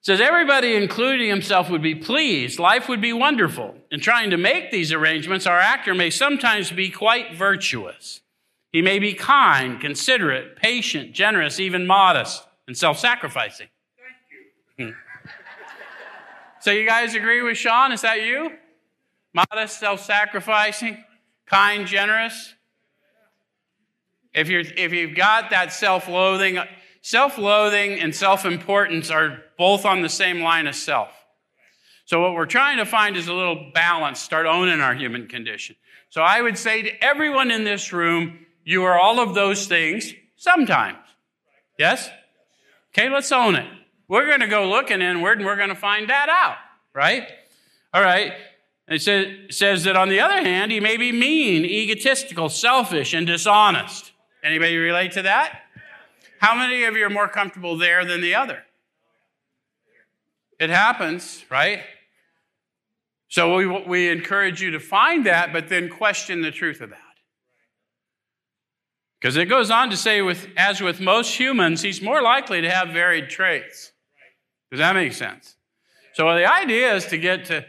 [0.02, 2.60] says everybody, including himself, would be pleased.
[2.60, 3.74] Life would be wonderful.
[3.90, 8.20] In trying to make these arrangements, our actor may sometimes be quite virtuous.
[8.74, 13.68] He may be kind, considerate, patient, generous, even modest, and self sacrificing.
[14.78, 14.96] Thank you.
[14.96, 15.30] Hmm.
[16.60, 17.94] so, you guys agree with Sean?
[17.94, 18.52] Is that you?
[19.34, 20.98] Modest, self sacrificing?
[21.54, 22.56] kind, generous.
[24.34, 26.60] If, you're, if you've got that self loathing,
[27.02, 31.10] self loathing and self importance are both on the same line as self.
[32.06, 35.76] So, what we're trying to find is a little balance, start owning our human condition.
[36.10, 40.14] So, I would say to everyone in this room, you are all of those things
[40.36, 40.98] sometimes.
[41.78, 42.10] Yes?
[42.92, 43.68] Okay, let's own it.
[44.08, 46.58] We're going to go looking inward and we're going to find that out,
[46.94, 47.28] right?
[47.94, 48.34] All right.
[48.88, 54.12] It says, that on the other hand, he may be mean, egotistical, selfish, and dishonest.
[54.44, 55.62] Anybody relate to that?
[56.40, 58.64] How many of you are more comfortable there than the other?
[60.60, 61.82] It happens, right?
[63.30, 67.00] So we, we encourage you to find that, but then question the truth of that.
[69.24, 72.70] Because it goes on to say, with, as with most humans, he's more likely to
[72.70, 73.94] have varied traits.
[74.70, 75.56] Does that make sense?
[76.12, 77.64] So the idea is to get to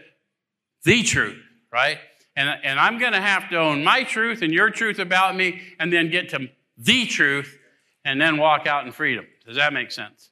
[0.83, 1.41] the truth,
[1.73, 1.99] right?
[2.35, 5.63] And, and I'm going to have to own my truth and your truth about me
[5.79, 7.57] and then get to the truth
[8.05, 9.25] and then walk out in freedom.
[9.47, 10.31] Does that make sense?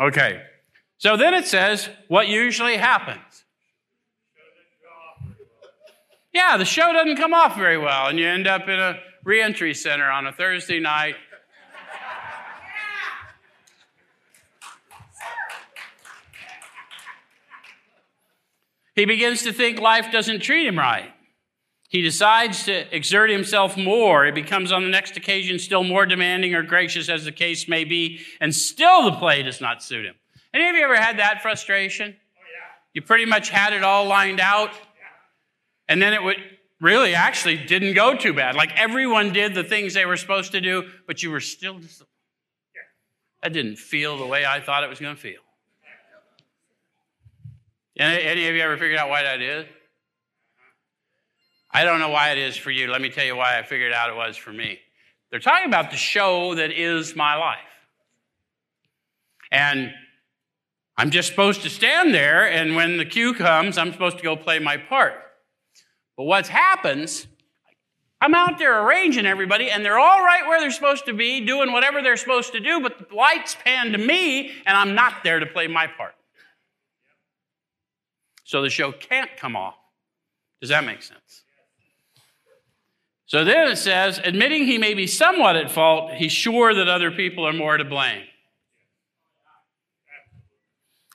[0.00, 0.40] Okay.
[0.98, 3.44] So then it says what usually happens.
[6.32, 9.74] Yeah, the show doesn't come off very well, and you end up in a reentry
[9.74, 11.16] center on a Thursday night
[19.00, 21.10] He begins to think life doesn't treat him right.
[21.88, 24.26] He decides to exert himself more.
[24.26, 27.84] He becomes on the next occasion still more demanding or gracious as the case may
[27.84, 30.16] be, and still the play does not suit him.
[30.52, 32.14] Any of you ever had that frustration?
[32.14, 32.76] Oh, yeah.
[32.92, 34.72] You pretty much had it all lined out,
[35.88, 36.36] and then it would
[36.80, 38.54] really actually didn't go too bad.
[38.54, 42.02] Like everyone did the things they were supposed to do, but you were still just,
[43.42, 45.40] that didn't feel the way I thought it was going to feel.
[47.98, 49.66] Any, any of you ever figured out why that is?
[51.70, 52.88] I don't know why it is for you.
[52.90, 54.78] Let me tell you why I figured out it was for me.
[55.30, 57.58] They're talking about the show that is my life.
[59.52, 59.92] And
[60.96, 64.36] I'm just supposed to stand there, and when the cue comes, I'm supposed to go
[64.36, 65.14] play my part.
[66.16, 67.26] But what happens,
[68.20, 71.72] I'm out there arranging everybody, and they're all right where they're supposed to be, doing
[71.72, 75.40] whatever they're supposed to do, but the lights pan to me, and I'm not there
[75.40, 76.14] to play my part.
[78.44, 79.76] So the show can't come off.
[80.60, 81.44] Does that make sense?
[83.26, 87.12] So then it says, admitting he may be somewhat at fault, he's sure that other
[87.12, 88.24] people are more to blame.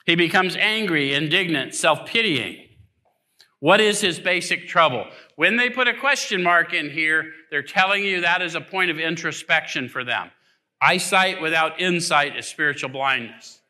[0.06, 2.65] He becomes angry, indignant, self pitying.
[3.66, 5.08] What is his basic trouble?
[5.34, 8.92] When they put a question mark in here, they're telling you that is a point
[8.92, 10.30] of introspection for them.
[10.80, 13.60] Eyesight without insight is spiritual blindness.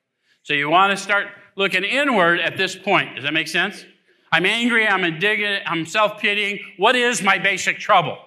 [0.42, 3.14] So you want to start looking inward at this point.
[3.14, 3.86] Does that make sense?
[4.30, 6.58] I'm angry, I'm indignant, I'm self pitying.
[6.76, 8.18] What is my basic trouble?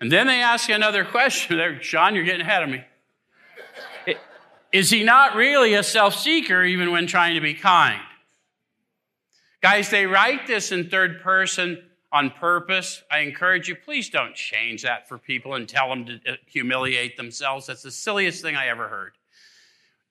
[0.00, 1.58] And then they ask you another question.
[1.58, 2.82] There, Sean, you're getting ahead of me.
[4.72, 8.00] Is he not really a self seeker even when trying to be kind?
[9.64, 13.02] Guys, they write this in third person on purpose.
[13.10, 17.16] I encourage you, please don't change that for people and tell them to uh, humiliate
[17.16, 17.64] themselves.
[17.64, 19.12] That's the silliest thing I ever heard.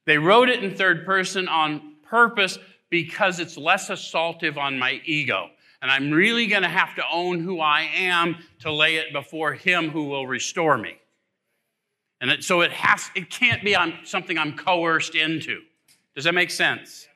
[0.05, 2.57] They wrote it in third person on purpose
[2.89, 5.51] because it's less assaultive on my ego
[5.83, 9.53] and I'm really going to have to own who I am to lay it before
[9.53, 10.97] Him who will restore me.
[12.21, 15.59] And it, so it has, it can't be something I'm coerced into.
[16.15, 17.07] Does that make sense?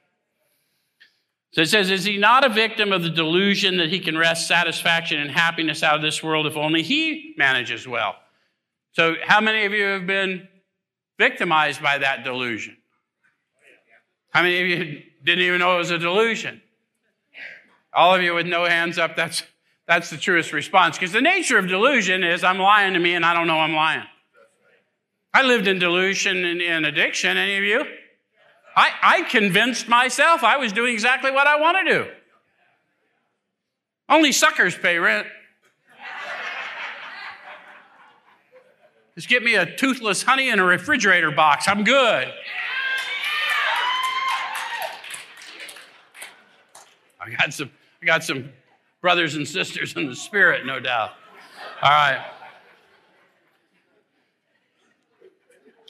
[1.51, 4.47] So it says, Is he not a victim of the delusion that he can wrest
[4.47, 8.15] satisfaction and happiness out of this world if only he manages well?
[8.93, 10.47] So, how many of you have been
[11.17, 12.77] victimized by that delusion?
[14.31, 16.61] How many of you didn't even know it was a delusion?
[17.93, 19.43] All of you with no hands up, that's,
[19.87, 20.97] that's the truest response.
[20.97, 23.73] Because the nature of delusion is I'm lying to me and I don't know I'm
[23.73, 24.03] lying.
[25.33, 27.37] I lived in delusion and in addiction.
[27.37, 27.85] Any of you?
[28.77, 32.11] I, I convinced myself I was doing exactly what I want to do.
[34.07, 35.25] Only suckers pay rent.
[39.15, 41.67] Just get me a toothless honey in a refrigerator box.
[41.67, 42.31] I'm good.
[47.19, 47.71] I got some
[48.03, 48.51] I got some
[49.01, 51.13] brothers and sisters in the spirit, no doubt.
[51.81, 52.23] All right.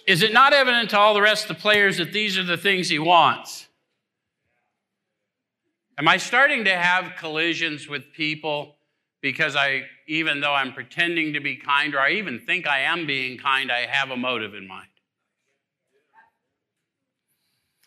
[0.07, 2.55] Is it not evident to all the rest of the players that these are the
[2.55, 3.67] things he wants?
[5.97, 8.75] Am I starting to have collisions with people
[9.21, 13.05] because I, even though I'm pretending to be kind or I even think I am
[13.05, 14.87] being kind, I have a motive in mind?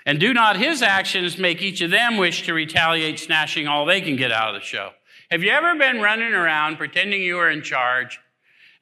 [0.04, 4.00] And do not his actions make each of them wish to retaliate, snatching all they
[4.00, 4.90] can get out of the show?
[5.30, 8.18] Have you ever been running around pretending you were in charge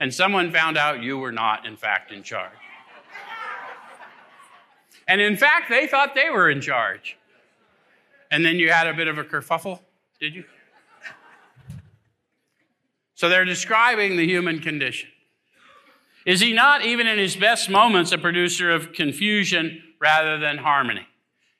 [0.00, 2.52] and someone found out you were not, in fact, in charge?
[5.08, 7.16] And in fact, they thought they were in charge.
[8.30, 9.80] And then you had a bit of a kerfuffle,
[10.20, 10.44] did you?
[13.14, 15.08] So they're describing the human condition.
[16.26, 21.06] Is he not, even in his best moments, a producer of confusion rather than harmony?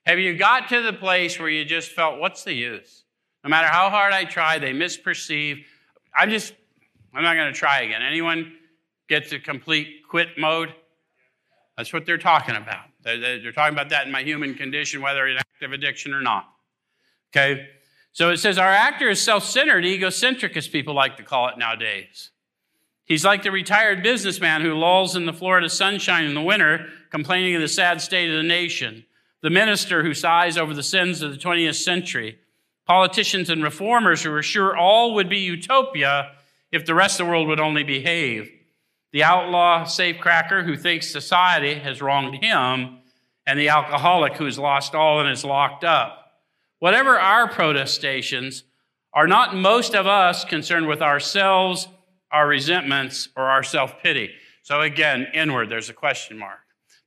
[0.05, 3.05] Have you got to the place where you just felt, what's the use?
[3.43, 5.65] No matter how hard I try, they misperceive.
[6.17, 6.53] I'm just,
[7.15, 8.03] I'm not going to try again.
[8.03, 8.53] Anyone
[9.09, 10.75] get to complete quit mode?
[11.77, 12.85] That's what they're talking about.
[13.17, 16.49] They're, talking about that in my human condition, whether it's active addiction or not.
[17.31, 17.69] Okay?
[18.13, 21.59] So it says our actor is self centered, egocentric, as people like to call it
[21.59, 22.31] nowadays.
[23.05, 27.55] He's like the retired businessman who lolls in the Florida sunshine in the winter, complaining
[27.55, 29.07] of the sad state of the nation.
[29.41, 32.39] The minister who sighs over the sins of the 20th century.
[32.87, 36.33] Politicians and reformers who are sure all would be utopia
[36.71, 38.51] if the rest of the world would only behave.
[39.13, 42.98] The outlaw safecracker who thinks society has wronged him,
[43.49, 46.35] and the alcoholic who's lost all and is locked up.
[46.79, 48.63] Whatever our protestations,
[49.13, 51.89] are not most of us concerned with ourselves
[52.31, 54.31] our resentments, or our self pity.
[54.63, 56.59] So again, inward, there's a question mark.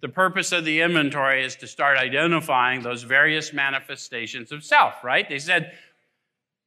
[0.01, 5.29] The purpose of the inventory is to start identifying those various manifestations of self, right?
[5.29, 5.73] They said,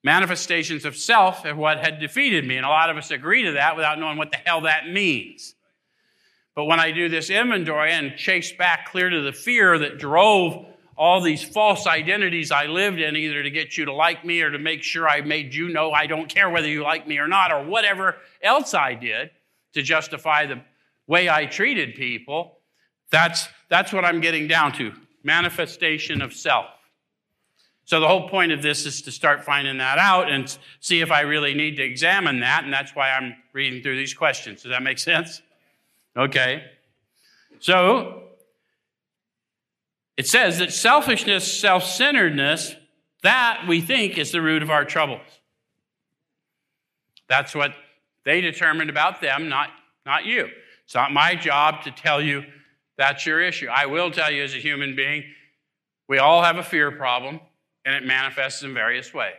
[0.05, 2.59] Manifestations of self are what had defeated me.
[2.59, 5.54] And a lot of us agree to that without knowing what the hell that means.
[6.55, 10.67] But when I do this inventory and chase back clear to the fear that drove
[10.97, 14.51] all these false identities I lived in, either to get you to like me or
[14.51, 17.27] to make sure I made you know I don't care whether you like me or
[17.27, 19.31] not, or whatever else I did
[19.73, 20.61] to justify the
[21.09, 22.59] way I treated people,
[23.11, 24.93] that's, that's what I'm getting down to
[25.25, 26.67] manifestation of self.
[27.87, 31.11] So the whole point of this is to start finding that out and see if
[31.11, 34.63] I really need to examine that, and that's why I'm reading through these questions.
[34.63, 35.43] Does that make sense?
[36.17, 36.65] Okay.
[37.59, 38.23] So
[40.17, 42.75] it says that selfishness, self centeredness,
[43.23, 45.23] that we think is the root of our troubles.
[47.29, 47.75] That's what
[48.25, 49.71] they determined about them, not,
[50.05, 50.49] not you.
[50.85, 52.45] It's not my job to tell you
[52.97, 53.67] that's your issue.
[53.69, 55.25] I will tell you as a human being,
[56.09, 57.41] we all have a fear problem,
[57.85, 59.33] and it manifests in various ways.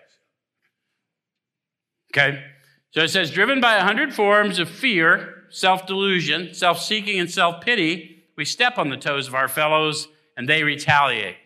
[2.11, 2.43] Okay?
[2.91, 7.29] So it says, driven by a hundred forms of fear, self delusion, self seeking, and
[7.29, 11.37] self pity, we step on the toes of our fellows and they retaliate.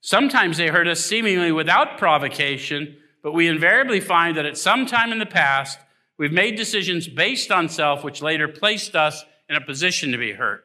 [0.00, 5.12] Sometimes they hurt us seemingly without provocation, but we invariably find that at some time
[5.12, 5.78] in the past,
[6.18, 10.32] we've made decisions based on self, which later placed us in a position to be
[10.32, 10.64] hurt.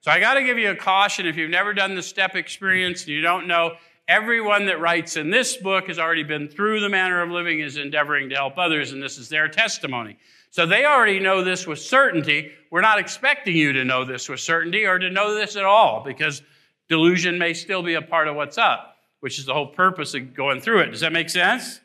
[0.00, 3.04] So I got to give you a caution if you've never done the step experience
[3.04, 6.90] and you don't know, everyone that writes in this book has already been through the
[6.90, 10.18] manner of living, is endeavoring to help others, and this is their testimony.
[10.54, 12.52] So they already know this with certainty.
[12.70, 16.04] We're not expecting you to know this with certainty or to know this at all
[16.04, 16.42] because
[16.88, 20.32] delusion may still be a part of what's up, which is the whole purpose of
[20.32, 20.92] going through it.
[20.92, 21.80] Does that make sense?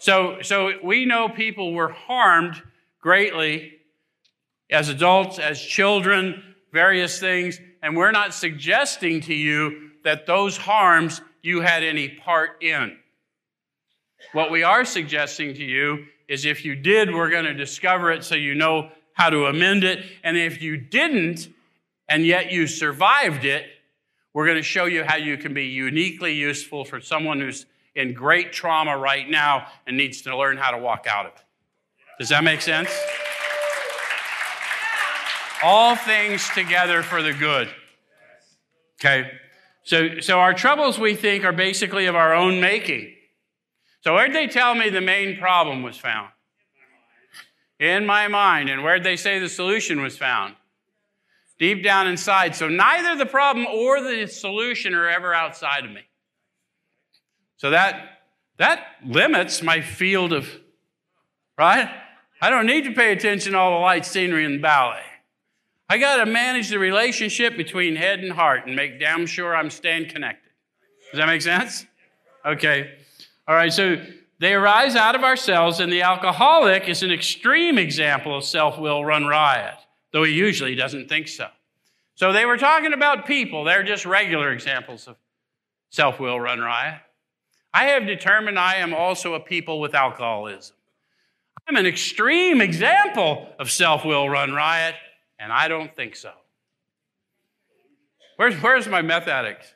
[0.00, 2.60] So, so we know people were harmed
[3.00, 3.74] greatly
[4.68, 6.42] as adults, as children,
[6.72, 12.64] various things, and we're not suggesting to you that those harms you had any part
[12.64, 12.96] in.
[14.32, 18.24] What we are suggesting to you is if you did, we're going to discover it
[18.24, 20.02] so you know how to amend it.
[20.24, 21.52] And if you didn't,
[22.08, 23.66] and yet you survived it,
[24.32, 28.14] we're going to show you how you can be uniquely useful for someone who's in
[28.14, 31.44] great trauma right now and needs to learn how to walk out of it.
[32.18, 32.88] Does that make sense?
[35.62, 37.68] All things together for the good.
[38.98, 39.30] Okay?
[39.84, 43.12] So, so our troubles, we think, are basically of our own making.
[44.02, 46.30] So, where'd they tell me the main problem was found?
[47.80, 48.68] In my mind.
[48.68, 50.54] And where'd they say the solution was found?
[51.62, 52.56] deep down inside.
[52.56, 56.00] So neither the problem or the solution are ever outside of me.
[57.56, 58.18] So that,
[58.58, 60.48] that limits my field of,
[61.56, 61.88] right?
[62.40, 65.04] I don't need to pay attention to all the light scenery and ballet.
[65.88, 69.70] I got to manage the relationship between head and heart and make damn sure I'm
[69.70, 70.50] staying connected.
[71.12, 71.86] Does that make sense?
[72.44, 72.90] Okay.
[73.52, 73.72] All right.
[73.72, 74.02] So
[74.38, 79.04] they arise out of ourselves, and the alcoholic is an extreme example of self will
[79.04, 79.76] run riot
[80.12, 81.48] though he usually doesn't think so.
[82.14, 83.64] So they were talking about people.
[83.64, 85.16] They're just regular examples of
[85.90, 87.00] self will run riot.
[87.74, 90.76] I have determined I am also a people with alcoholism.
[91.66, 94.94] I'm an extreme example of self will run riot,
[95.38, 96.32] and I don't think so.
[98.36, 99.72] Where's, where's my meth addicts?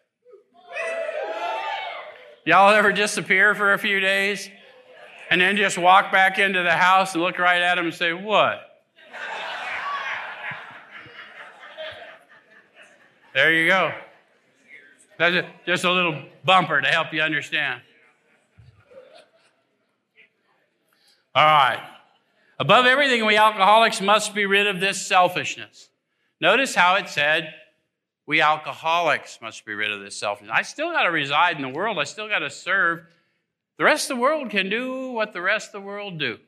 [2.46, 4.48] Y'all ever disappear for a few days
[5.30, 8.12] and then just walk back into the house and look right at them and say,
[8.12, 8.62] What?
[13.34, 13.92] There you go.
[15.18, 17.82] That's just a little bumper to help you understand.
[21.34, 21.82] All right.
[22.60, 25.88] Above everything, we alcoholics must be rid of this selfishness.
[26.40, 27.52] Notice how it said,
[28.26, 30.54] we alcoholics must be rid of this selfishness.
[30.54, 31.98] I still got to reside in the world.
[31.98, 33.06] I still got to serve.
[33.78, 36.38] The rest of the world can do what the rest of the world do.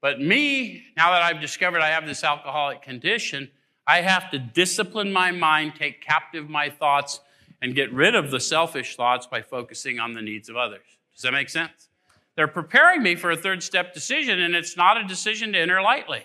[0.00, 3.50] But me, now that I've discovered I have this alcoholic condition,
[3.86, 7.20] I have to discipline my mind, take captive my thoughts,
[7.60, 10.82] and get rid of the selfish thoughts by focusing on the needs of others.
[11.14, 11.88] Does that make sense?
[12.34, 15.80] They're preparing me for a third step decision, and it's not a decision to enter
[15.80, 16.24] lightly.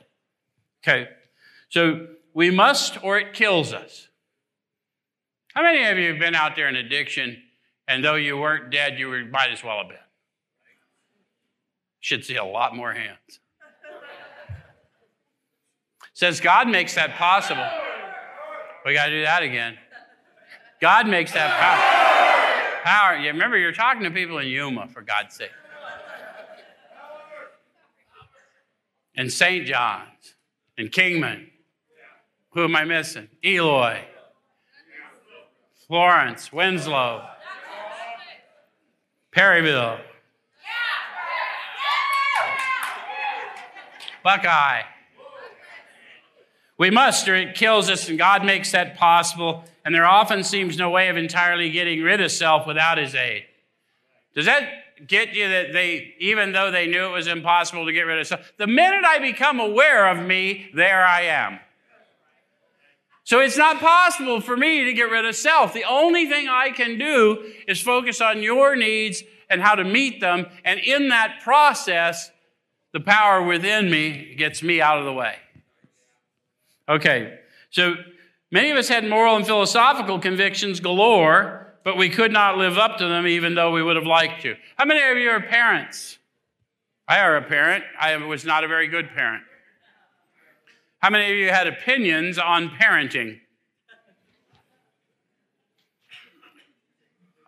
[0.83, 1.09] Okay,
[1.69, 4.06] so we must or it kills us.
[5.57, 7.41] How many of you have been out there in addiction,
[7.87, 9.97] and though you weren't dead, you might as well have been?
[11.99, 13.39] Should see a lot more hands
[16.17, 17.67] says God makes that possible.
[18.83, 19.77] We got to do that again.
[20.81, 22.83] God makes that power.
[22.83, 23.17] Power.
[23.17, 25.51] You remember, you're talking to people in Yuma, for God's sake.
[29.15, 29.67] And St.
[29.67, 30.33] John's,
[30.75, 31.51] and Kingman.
[32.53, 33.27] Who am I missing?
[33.45, 33.99] Eloy,
[35.87, 37.25] Florence, Winslow,
[39.31, 39.99] Perryville,
[44.23, 44.81] Buckeye.
[46.77, 49.63] We must, or it kills us, and God makes that possible.
[49.85, 53.45] And there often seems no way of entirely getting rid of self without His aid.
[54.35, 58.01] Does that get you that they, even though they knew it was impossible to get
[58.01, 61.59] rid of self, the minute I become aware of me, there I am.
[63.27, 65.73] So it's not possible for me to get rid of self.
[65.73, 70.21] The only thing I can do is focus on your needs and how to meet
[70.21, 70.45] them.
[70.63, 72.31] And in that process,
[72.93, 75.35] the power within me gets me out of the way.
[76.87, 77.37] Okay,
[77.69, 77.95] so
[78.49, 82.97] many of us had moral and philosophical convictions galore, but we could not live up
[82.99, 84.55] to them even though we would have liked to.
[84.77, 86.17] How many of you are parents?
[87.09, 87.83] I are a parent.
[87.99, 89.43] I was not a very good parent.
[90.99, 93.39] How many of you had opinions on parenting?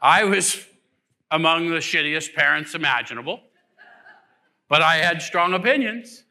[0.02, 0.66] I was
[1.32, 3.42] among the shittiest parents imaginable,
[4.68, 6.24] but I had strong opinions.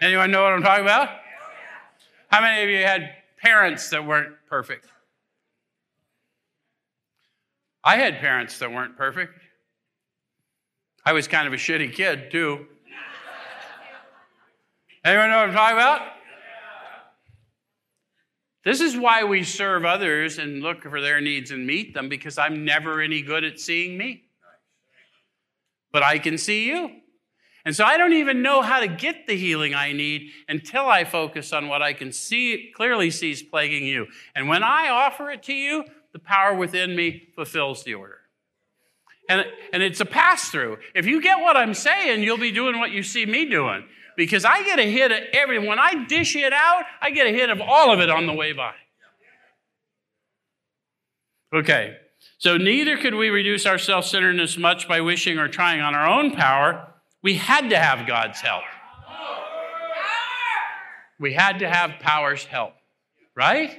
[0.00, 1.10] Anyone know what I'm talking about?
[2.28, 4.86] How many of you had parents that weren't perfect?
[7.84, 9.38] I had parents that weren't perfect.
[11.04, 12.66] I was kind of a shitty kid, too.
[15.04, 16.02] Anyone know what I'm talking about?
[18.64, 22.38] This is why we serve others and look for their needs and meet them because
[22.38, 24.22] I'm never any good at seeing me.
[25.90, 26.90] But I can see you.
[27.64, 31.04] And so I don't even know how to get the healing I need until I
[31.04, 34.06] focus on what I can see clearly sees plaguing you.
[34.34, 38.18] And when I offer it to you, the power within me fulfills the order.
[39.28, 40.78] And, and it's a pass through.
[40.94, 43.84] If you get what I'm saying, you'll be doing what you see me doing
[44.16, 47.30] because I get a hit of every when I dish it out, I get a
[47.30, 48.74] hit of all of it on the way by.
[51.54, 51.96] Okay.
[52.38, 56.32] So neither could we reduce our self-centeredness much by wishing or trying on our own
[56.32, 56.88] power.
[57.22, 58.62] We had to have God's help.
[61.20, 62.74] We had to have power's help.
[63.34, 63.78] Right?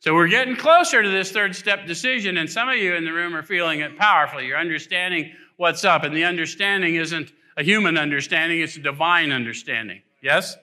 [0.00, 3.12] So we're getting closer to this third step decision, and some of you in the
[3.12, 4.46] room are feeling it powerfully.
[4.46, 10.00] You're understanding what's up, and the understanding isn't a human understanding, it's a divine understanding.
[10.22, 10.56] Yes?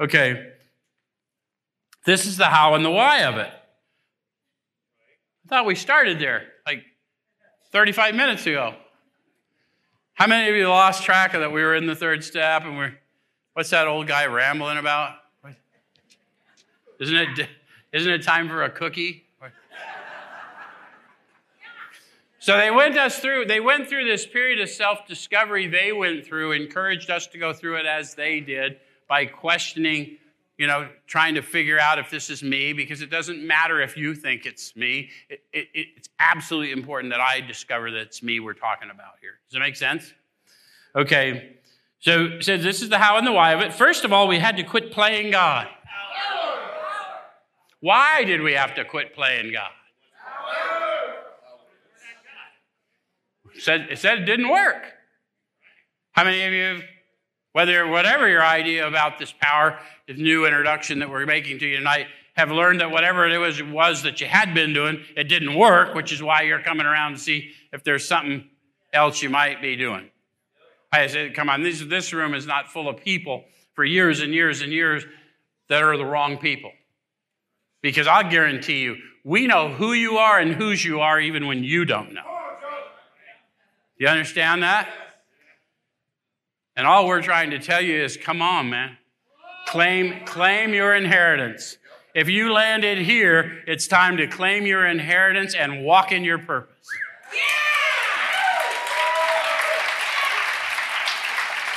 [0.00, 0.52] Okay.
[2.06, 3.50] This is the how and the why of it.
[5.44, 6.84] I thought we started there like
[7.72, 8.74] 35 minutes ago.
[10.14, 11.52] How many of you lost track of that?
[11.52, 12.94] We were in the third step and we're,
[13.54, 15.16] what's that old guy rambling about?
[17.00, 17.48] Isn't it,
[17.92, 19.25] isn't it time for a cookie?
[22.46, 26.52] So they went us through, they went through this period of self-discovery they went through,
[26.52, 28.76] encouraged us to go through it as they did
[29.08, 30.18] by questioning,
[30.56, 33.96] you know, trying to figure out if this is me, because it doesn't matter if
[33.96, 35.10] you think it's me.
[35.28, 39.40] It, it, it's absolutely important that I discover that it's me we're talking about here.
[39.48, 40.12] Does that make sense?
[40.94, 41.56] Okay.
[41.98, 43.74] So, so this is the how and the why of it.
[43.74, 45.66] First of all, we had to quit playing God.
[47.80, 49.72] Why did we have to quit playing God?
[53.60, 54.82] Said, it said it didn't work.
[56.12, 56.86] How many of you,
[57.52, 61.76] whether whatever your idea about this power, this new introduction that we're making to you
[61.76, 65.24] tonight, have learned that whatever it was, it was that you had been doing, it
[65.24, 68.48] didn't work, which is why you're coming around to see if there's something
[68.92, 70.10] else you might be doing.
[70.92, 73.44] I said, come on, this, this room is not full of people
[73.74, 75.04] for years and years and years
[75.68, 76.72] that are the wrong people.
[77.82, 81.64] Because I'll guarantee you, we know who you are and whose you are even when
[81.64, 82.35] you don't know.
[83.98, 84.88] You understand that?
[86.76, 88.98] And all we're trying to tell you is come on, man.
[89.66, 91.78] Claim, claim your inheritance.
[92.14, 96.86] If you landed here, it's time to claim your inheritance and walk in your purpose.
[97.32, 97.40] Yeah!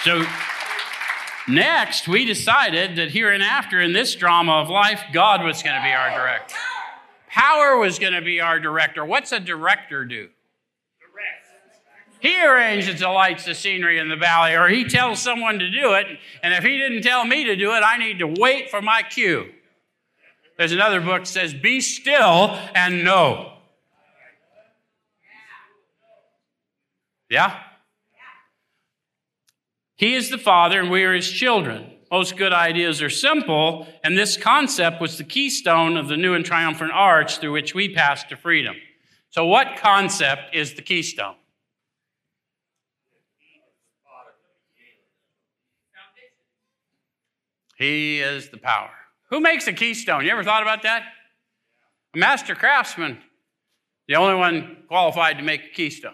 [0.03, 0.25] So,
[1.47, 5.75] next, we decided that here and after in this drama of life, God was going
[5.75, 6.55] to be our director.
[7.27, 9.03] Power was going to be our director.
[9.03, 10.29] What's a director do?
[12.19, 15.93] He arranges the lights, the scenery in the valley, or he tells someone to do
[15.93, 16.05] it.
[16.43, 19.03] And if he didn't tell me to do it, I need to wait for my
[19.03, 19.49] cue.
[20.57, 23.53] There's another book that says, Be still and know.
[27.29, 27.57] Yeah?
[29.95, 31.91] He is the Father, and we are His children.
[32.11, 36.43] Most good ideas are simple, and this concept was the keystone of the new and
[36.43, 38.75] triumphant arch through which we pass to freedom.
[39.29, 41.35] So, what concept is the keystone?
[47.79, 48.91] He is the power.
[49.29, 50.25] Who makes a keystone?
[50.25, 51.03] You ever thought about that?
[52.13, 53.19] A master craftsman,
[54.07, 56.13] the only one qualified to make a keystone.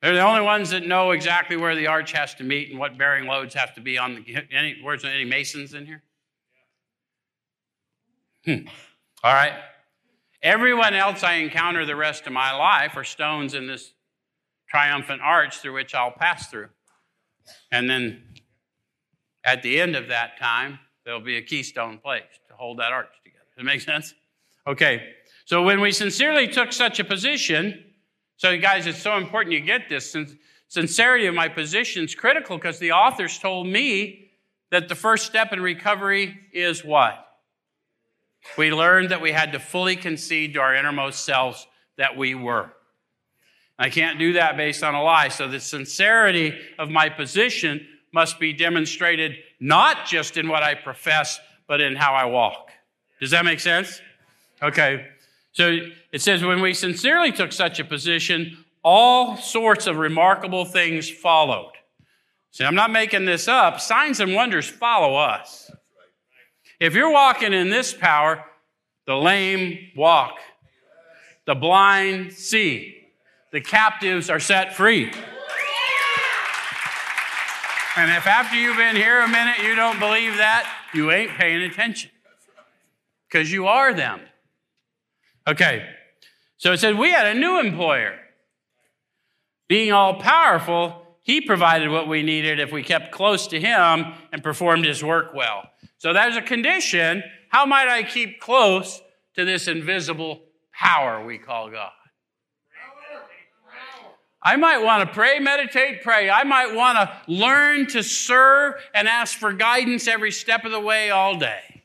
[0.00, 2.98] They're the only ones that know exactly where the arch has to meet and what
[2.98, 4.36] bearing loads have to be on the.
[4.52, 6.02] Any, where's any masons in here?
[8.44, 8.68] Hmm.
[9.22, 9.54] All right.
[10.42, 13.94] Everyone else I encounter the rest of my life are stones in this
[14.68, 16.68] triumphant arch through which I'll pass through.
[17.72, 18.33] And then
[19.44, 23.10] at the end of that time, there'll be a keystone placed to hold that arch
[23.22, 23.44] together.
[23.54, 24.14] Does that make sense?
[24.66, 25.14] Okay.
[25.44, 27.84] So when we sincerely took such a position,
[28.36, 30.16] so you guys, it's so important you get this.
[30.68, 34.30] Sincerity of my position is critical because the authors told me
[34.70, 37.24] that the first step in recovery is what?
[38.56, 41.66] We learned that we had to fully concede to our innermost selves
[41.96, 42.70] that we were.
[43.78, 45.28] I can't do that based on a lie.
[45.28, 51.40] So the sincerity of my position must be demonstrated not just in what I profess,
[51.66, 52.70] but in how I walk.
[53.20, 54.00] Does that make sense?
[54.62, 55.06] Okay.
[55.52, 55.78] So
[56.12, 61.72] it says, when we sincerely took such a position, all sorts of remarkable things followed.
[62.52, 63.80] See, I'm not making this up.
[63.80, 65.70] Signs and wonders follow us.
[66.78, 68.44] If you're walking in this power,
[69.06, 70.38] the lame walk,
[71.46, 72.96] the blind see,
[73.52, 75.12] the captives are set free.
[77.96, 81.62] And if after you've been here a minute you don't believe that, you ain't paying
[81.62, 82.10] attention
[83.28, 84.20] because you are them.
[85.46, 85.86] Okay,
[86.56, 88.18] so it said we had a new employer.
[89.68, 94.42] Being all powerful, he provided what we needed if we kept close to him and
[94.42, 95.70] performed his work well.
[95.98, 97.22] So there's a condition.
[97.48, 99.00] How might I keep close
[99.34, 100.42] to this invisible
[100.72, 101.92] power we call God?
[104.44, 106.28] I might want to pray, meditate, pray.
[106.28, 110.80] I might want to learn to serve and ask for guidance every step of the
[110.80, 111.82] way all day.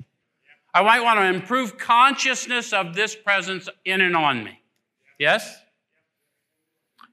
[0.73, 4.59] I might want to improve consciousness of this presence in and on me.
[5.17, 5.57] Yes?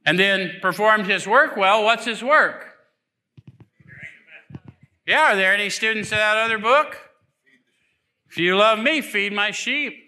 [0.05, 1.85] And then performed his work well.
[1.85, 2.73] What's his work?
[5.07, 6.97] Yeah, are there any students of that other book?
[8.29, 10.06] If you love me, feed my sheep.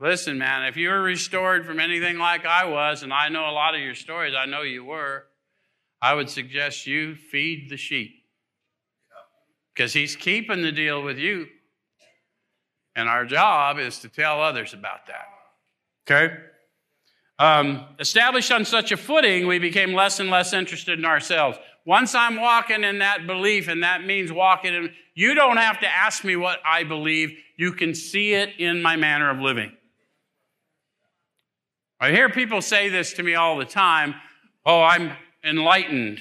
[0.00, 3.52] Listen, man, if you were restored from anything like I was, and I know a
[3.52, 5.26] lot of your stories, I know you were,
[6.00, 8.12] I would suggest you feed the sheep.
[9.74, 11.46] Because he's keeping the deal with you.
[12.96, 15.26] And our job is to tell others about that.
[16.10, 16.34] Okay?
[17.38, 21.58] Um, established on such a footing, we became less and less interested in ourselves.
[21.84, 25.86] Once I'm walking in that belief, and that means walking in, you don't have to
[25.86, 27.38] ask me what I believe.
[27.56, 29.72] You can see it in my manner of living.
[32.00, 34.14] I hear people say this to me all the time
[34.66, 36.20] Oh, I'm enlightened.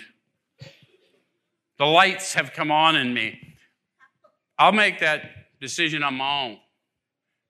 [1.77, 3.38] The lights have come on in me.
[4.57, 5.23] I'll make that
[5.59, 6.57] decision on my own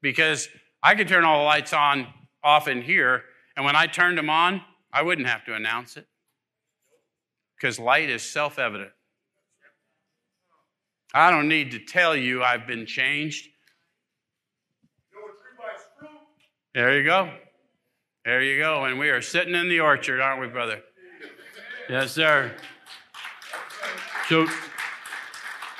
[0.01, 0.49] because
[0.81, 2.07] I could turn all the lights on
[2.43, 3.23] off in here
[3.55, 4.61] and when I turned them on,
[4.91, 6.07] I wouldn't have to announce it
[7.55, 8.91] because light is self evident.
[11.13, 13.47] I don't need to tell you I've been changed.
[16.73, 17.31] There you go.
[18.29, 18.85] There you go.
[18.85, 20.83] And we are sitting in the orchard, aren't we, brother?
[21.89, 22.51] Yes, sir.
[24.27, 24.45] So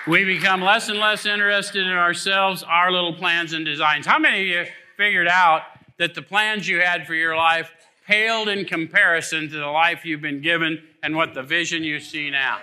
[0.08, 4.08] we become less and less interested in ourselves, our little plans and designs.
[4.08, 5.62] How many of you figured out
[6.00, 7.70] that the plans you had for your life
[8.08, 12.32] paled in comparison to the life you've been given and what the vision you see
[12.32, 12.58] now.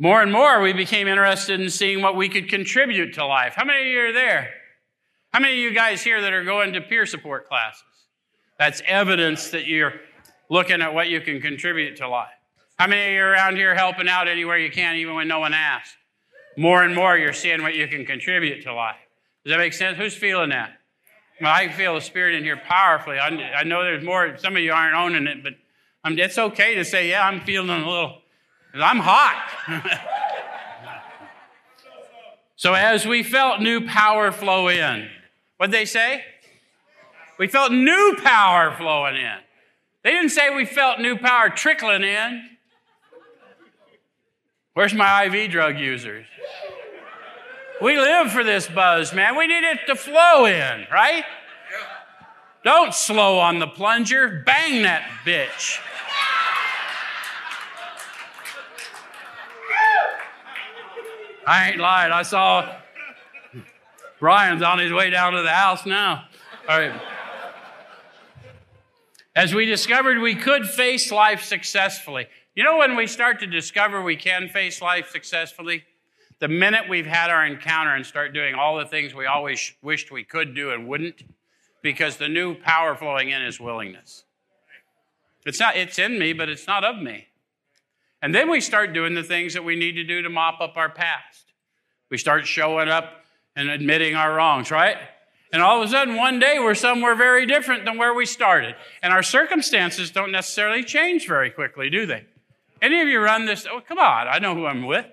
[0.00, 3.52] More and more, we became interested in seeing what we could contribute to life.
[3.54, 4.63] How many of you are there?
[5.34, 7.82] How many of you guys here that are going to peer support classes?
[8.56, 9.94] That's evidence that you're
[10.48, 12.28] looking at what you can contribute to life.
[12.78, 15.40] How many of you are around here helping out anywhere you can, even when no
[15.40, 15.96] one asks?
[16.56, 18.94] More and more, you're seeing what you can contribute to life.
[19.44, 19.98] Does that make sense?
[19.98, 20.70] Who's feeling that?
[21.40, 23.18] Well, I feel the Spirit in here powerfully.
[23.18, 25.54] I, I know there's more, some of you aren't owning it, but
[26.04, 28.18] I'm, it's okay to say, yeah, I'm feeling a little,
[28.72, 29.50] I'm hot.
[32.54, 35.08] so as we felt new power flow in,
[35.56, 36.24] what'd they say?
[37.38, 39.38] We felt new power flowing in.
[40.02, 42.50] They didn't say we felt new power trickling in.
[44.74, 46.26] Where's my IV drug users?
[47.80, 49.36] We live for this buzz, man.
[49.36, 51.24] We need it to flow in, right?
[52.64, 54.42] Don't slow on the plunger.
[54.46, 55.80] Bang that bitch.
[61.46, 62.12] I ain't lying.
[62.12, 62.74] I saw
[64.20, 66.24] Brian's on his way down to the house now.
[66.68, 67.00] All right.
[69.36, 72.26] As we discovered we could face life successfully.
[72.54, 75.84] You know when we start to discover we can face life successfully?
[76.38, 80.12] The minute we've had our encounter and start doing all the things we always wished
[80.12, 81.22] we could do and wouldn't,
[81.82, 84.24] because the new power flowing in is willingness.
[85.44, 87.26] It's not, it's in me, but it's not of me.
[88.22, 90.76] And then we start doing the things that we need to do to mop up
[90.76, 91.52] our past.
[92.08, 93.23] We start showing up
[93.56, 94.96] and admitting our wrongs, right?
[95.52, 98.74] And all of a sudden, one day, we're somewhere very different than where we started.
[99.02, 102.24] And our circumstances don't necessarily change very quickly, do they?
[102.82, 103.66] Any of you run this?
[103.70, 105.06] Oh, come on, I know who I'm with.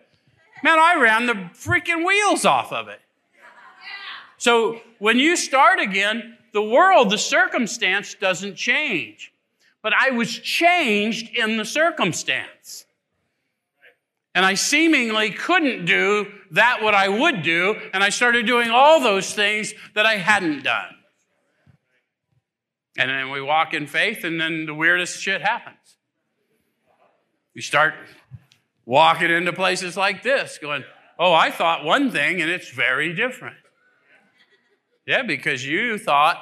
[0.63, 2.99] Man, I ran the freaking wheels off of it.
[4.37, 9.31] So when you start again, the world, the circumstance doesn't change.
[9.83, 12.85] But I was changed in the circumstance.
[14.33, 19.01] And I seemingly couldn't do that what I would do, and I started doing all
[19.01, 20.95] those things that I hadn't done.
[22.97, 25.97] And then we walk in faith, and then the weirdest shit happens.
[27.55, 27.93] We start
[28.85, 30.83] walking into places like this, going,
[31.19, 33.57] Oh, I thought one thing, and it's very different.
[35.05, 36.37] Yeah, because you thought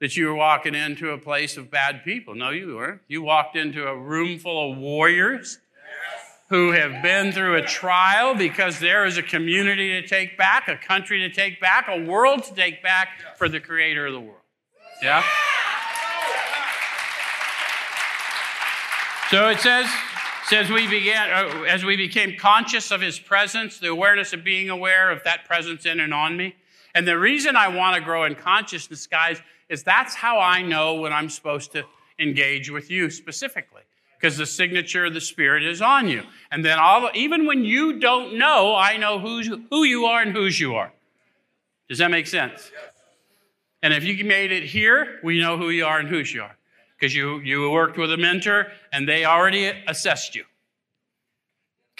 [0.00, 2.34] that you were walking into a place of bad people.
[2.34, 3.00] No, you weren't.
[3.08, 5.58] You walked into a room full of warriors
[6.54, 10.76] who have been through a trial because there is a community to take back, a
[10.76, 14.38] country to take back, a world to take back for the creator of the world.
[15.02, 15.24] Yeah?
[19.30, 19.88] So it says,
[20.46, 24.70] says we began uh, as we became conscious of his presence, the awareness of being
[24.70, 26.54] aware of that presence in and on me.
[26.94, 30.94] And the reason I want to grow in consciousness, guys, is that's how I know
[30.94, 31.82] when I'm supposed to
[32.20, 33.82] engage with you specifically
[34.24, 36.22] because the signature of the Spirit is on you.
[36.50, 40.32] And then all, even when you don't know, I know who's, who you are and
[40.32, 40.90] whose you are.
[41.90, 42.70] Does that make sense?
[43.82, 46.56] And if you made it here, we know who you are and whose you are
[46.98, 50.44] because you, you worked with a mentor and they already assessed you.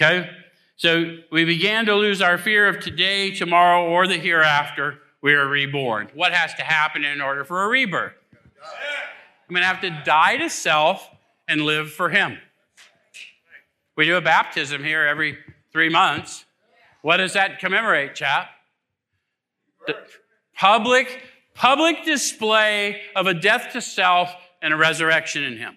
[0.01, 0.31] Okay?
[0.77, 5.01] So we began to lose our fear of today, tomorrow, or the hereafter.
[5.21, 6.09] We are reborn.
[6.15, 8.15] What has to happen in order for a rebirth?
[9.47, 11.11] I'm going to have to die to self
[11.49, 12.39] and live for Him.
[13.97, 15.39] We do a baptism here every
[15.73, 16.45] three months.
[17.03, 18.49] What does that commemorate, chap?
[19.87, 19.97] The
[20.57, 21.23] public,
[21.55, 25.77] public display of a death to self and a resurrection in Him.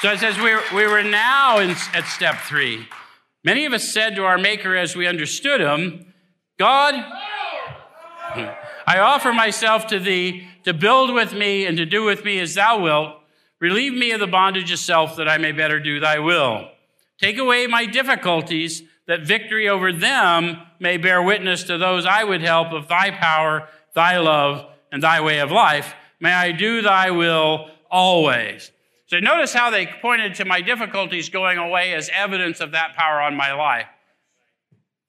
[0.00, 2.86] So it says we we were now in, at step three.
[3.42, 6.12] Many of us said to our Maker as we understood Him,
[6.58, 6.94] God,
[8.86, 12.54] I offer myself to Thee to build with me and to do with me as
[12.54, 13.16] thou wilt.
[13.60, 16.68] Relieve me of the bondage of self that I may better do thy will.
[17.18, 22.42] Take away my difficulties that victory over them may bear witness to those I would
[22.42, 25.94] help of thy power, thy love, and thy way of life.
[26.20, 28.70] May I do thy will always.
[29.06, 33.20] So notice how they pointed to my difficulties going away as evidence of that power
[33.20, 33.86] on my life.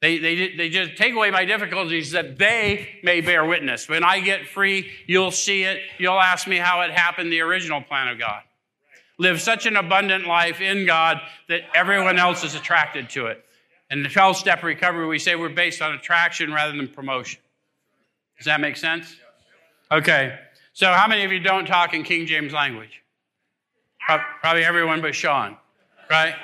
[0.02, 3.88] They, they, they just take away my difficulties that they may bear witness.
[3.90, 5.82] When I get free, you'll see it.
[5.98, 8.42] You'll ask me how it happened, the original plan of God.
[9.18, 13.44] Live such an abundant life in God that everyone else is attracted to it.
[13.90, 17.40] In the 12 step recovery, we say we're based on attraction rather than promotion.
[18.38, 19.16] Does that make sense?
[19.92, 20.38] Okay.
[20.74, 23.02] So, how many of you don't talk in King James language?
[24.42, 25.56] Probably everyone but Sean,
[26.10, 26.36] right?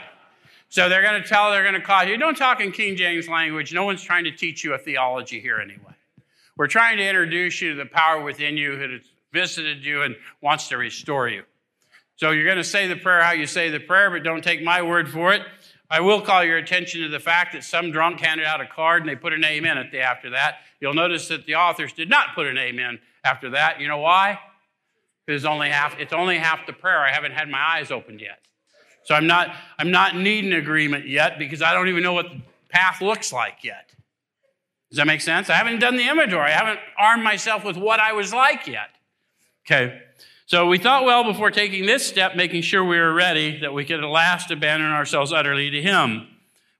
[0.71, 2.15] So they're going to tell, they're going to call you.
[2.15, 3.73] Don't talk in King James language.
[3.73, 5.93] No one's trying to teach you a theology here anyway.
[6.55, 9.01] We're trying to introduce you to the power within you that has
[9.33, 11.43] visited you and wants to restore you.
[12.15, 14.63] So you're going to say the prayer how you say the prayer, but don't take
[14.63, 15.41] my word for it.
[15.89, 19.01] I will call your attention to the fact that some drunk handed out a card
[19.01, 20.59] and they put an amen at the after that.
[20.79, 23.81] You'll notice that the authors did not put an amen after that.
[23.81, 24.39] You know why?
[25.25, 26.99] Because only half, it's only half the prayer.
[26.99, 28.39] I haven't had my eyes opened yet.
[29.03, 32.41] So I'm not, I'm not needing agreement yet because I don't even know what the
[32.69, 33.91] path looks like yet.
[34.89, 35.49] Does that make sense?
[35.49, 36.51] I haven't done the inventory.
[36.51, 38.89] I haven't armed myself with what I was like yet.
[39.65, 40.01] Okay.
[40.45, 43.85] So we thought well before taking this step, making sure we were ready, that we
[43.85, 46.27] could at last abandon ourselves utterly to Him.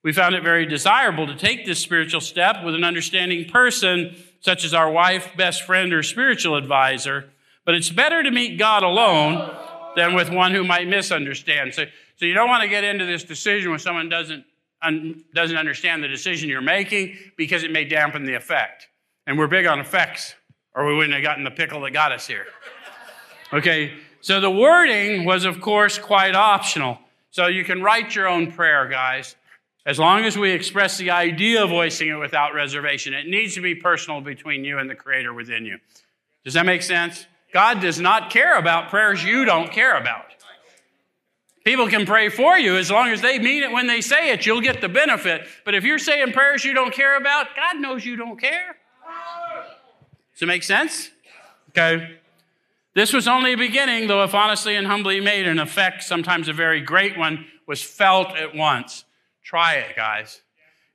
[0.04, 4.66] We found it very desirable to take this spiritual step with an understanding person, such
[4.66, 7.30] as our wife, best friend, or spiritual advisor.
[7.64, 9.56] But it's better to meet God alone
[9.96, 11.74] than with one who might misunderstand.
[11.74, 11.86] So
[12.22, 14.46] so you don't want to get into this decision when someone doesn't,
[14.84, 18.88] un, doesn't understand the decision you're making because it may dampen the effect.
[19.26, 20.36] And we're big on effects,
[20.76, 22.46] or we wouldn't have gotten the pickle that got us here.
[23.52, 27.00] Okay, so the wording was, of course, quite optional.
[27.32, 29.36] So you can write your own prayer, guys,
[29.88, 33.16] as long as we express the idea of voicing it without reservation.
[33.16, 35.80] It needs to be personal between you and the Creator within you.
[36.46, 37.26] Does that make sense?
[37.52, 40.26] God does not care about prayers you don't care about.
[41.64, 44.46] People can pray for you as long as they mean it when they say it,
[44.46, 45.48] you'll get the benefit.
[45.64, 48.78] But if you're saying prayers you don't care about, God knows you don't care.
[50.34, 51.12] Does it make sense?
[51.70, 52.18] Okay.
[52.94, 56.54] This was only a beginning, though if honestly and humbly made, an effect, sometimes a
[56.54, 59.06] very great one, was felt at once.
[59.44, 60.42] Try it, guys.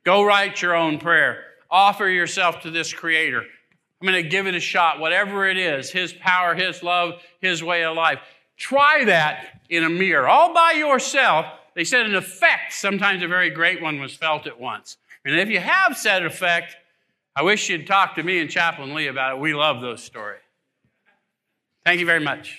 [0.03, 1.43] Go write your own prayer.
[1.71, 3.41] Offer yourself to this Creator.
[3.99, 7.63] I'm going to give it a shot, whatever it is His power, His love, His
[7.63, 8.19] way of life.
[8.57, 11.45] Try that in a mirror, all by yourself.
[11.75, 14.97] They said an effect, sometimes a very great one, was felt at once.
[15.23, 16.75] And if you have said effect,
[17.35, 19.39] I wish you'd talk to me and Chaplain Lee about it.
[19.39, 20.41] We love those stories.
[21.85, 22.57] Thank you very much.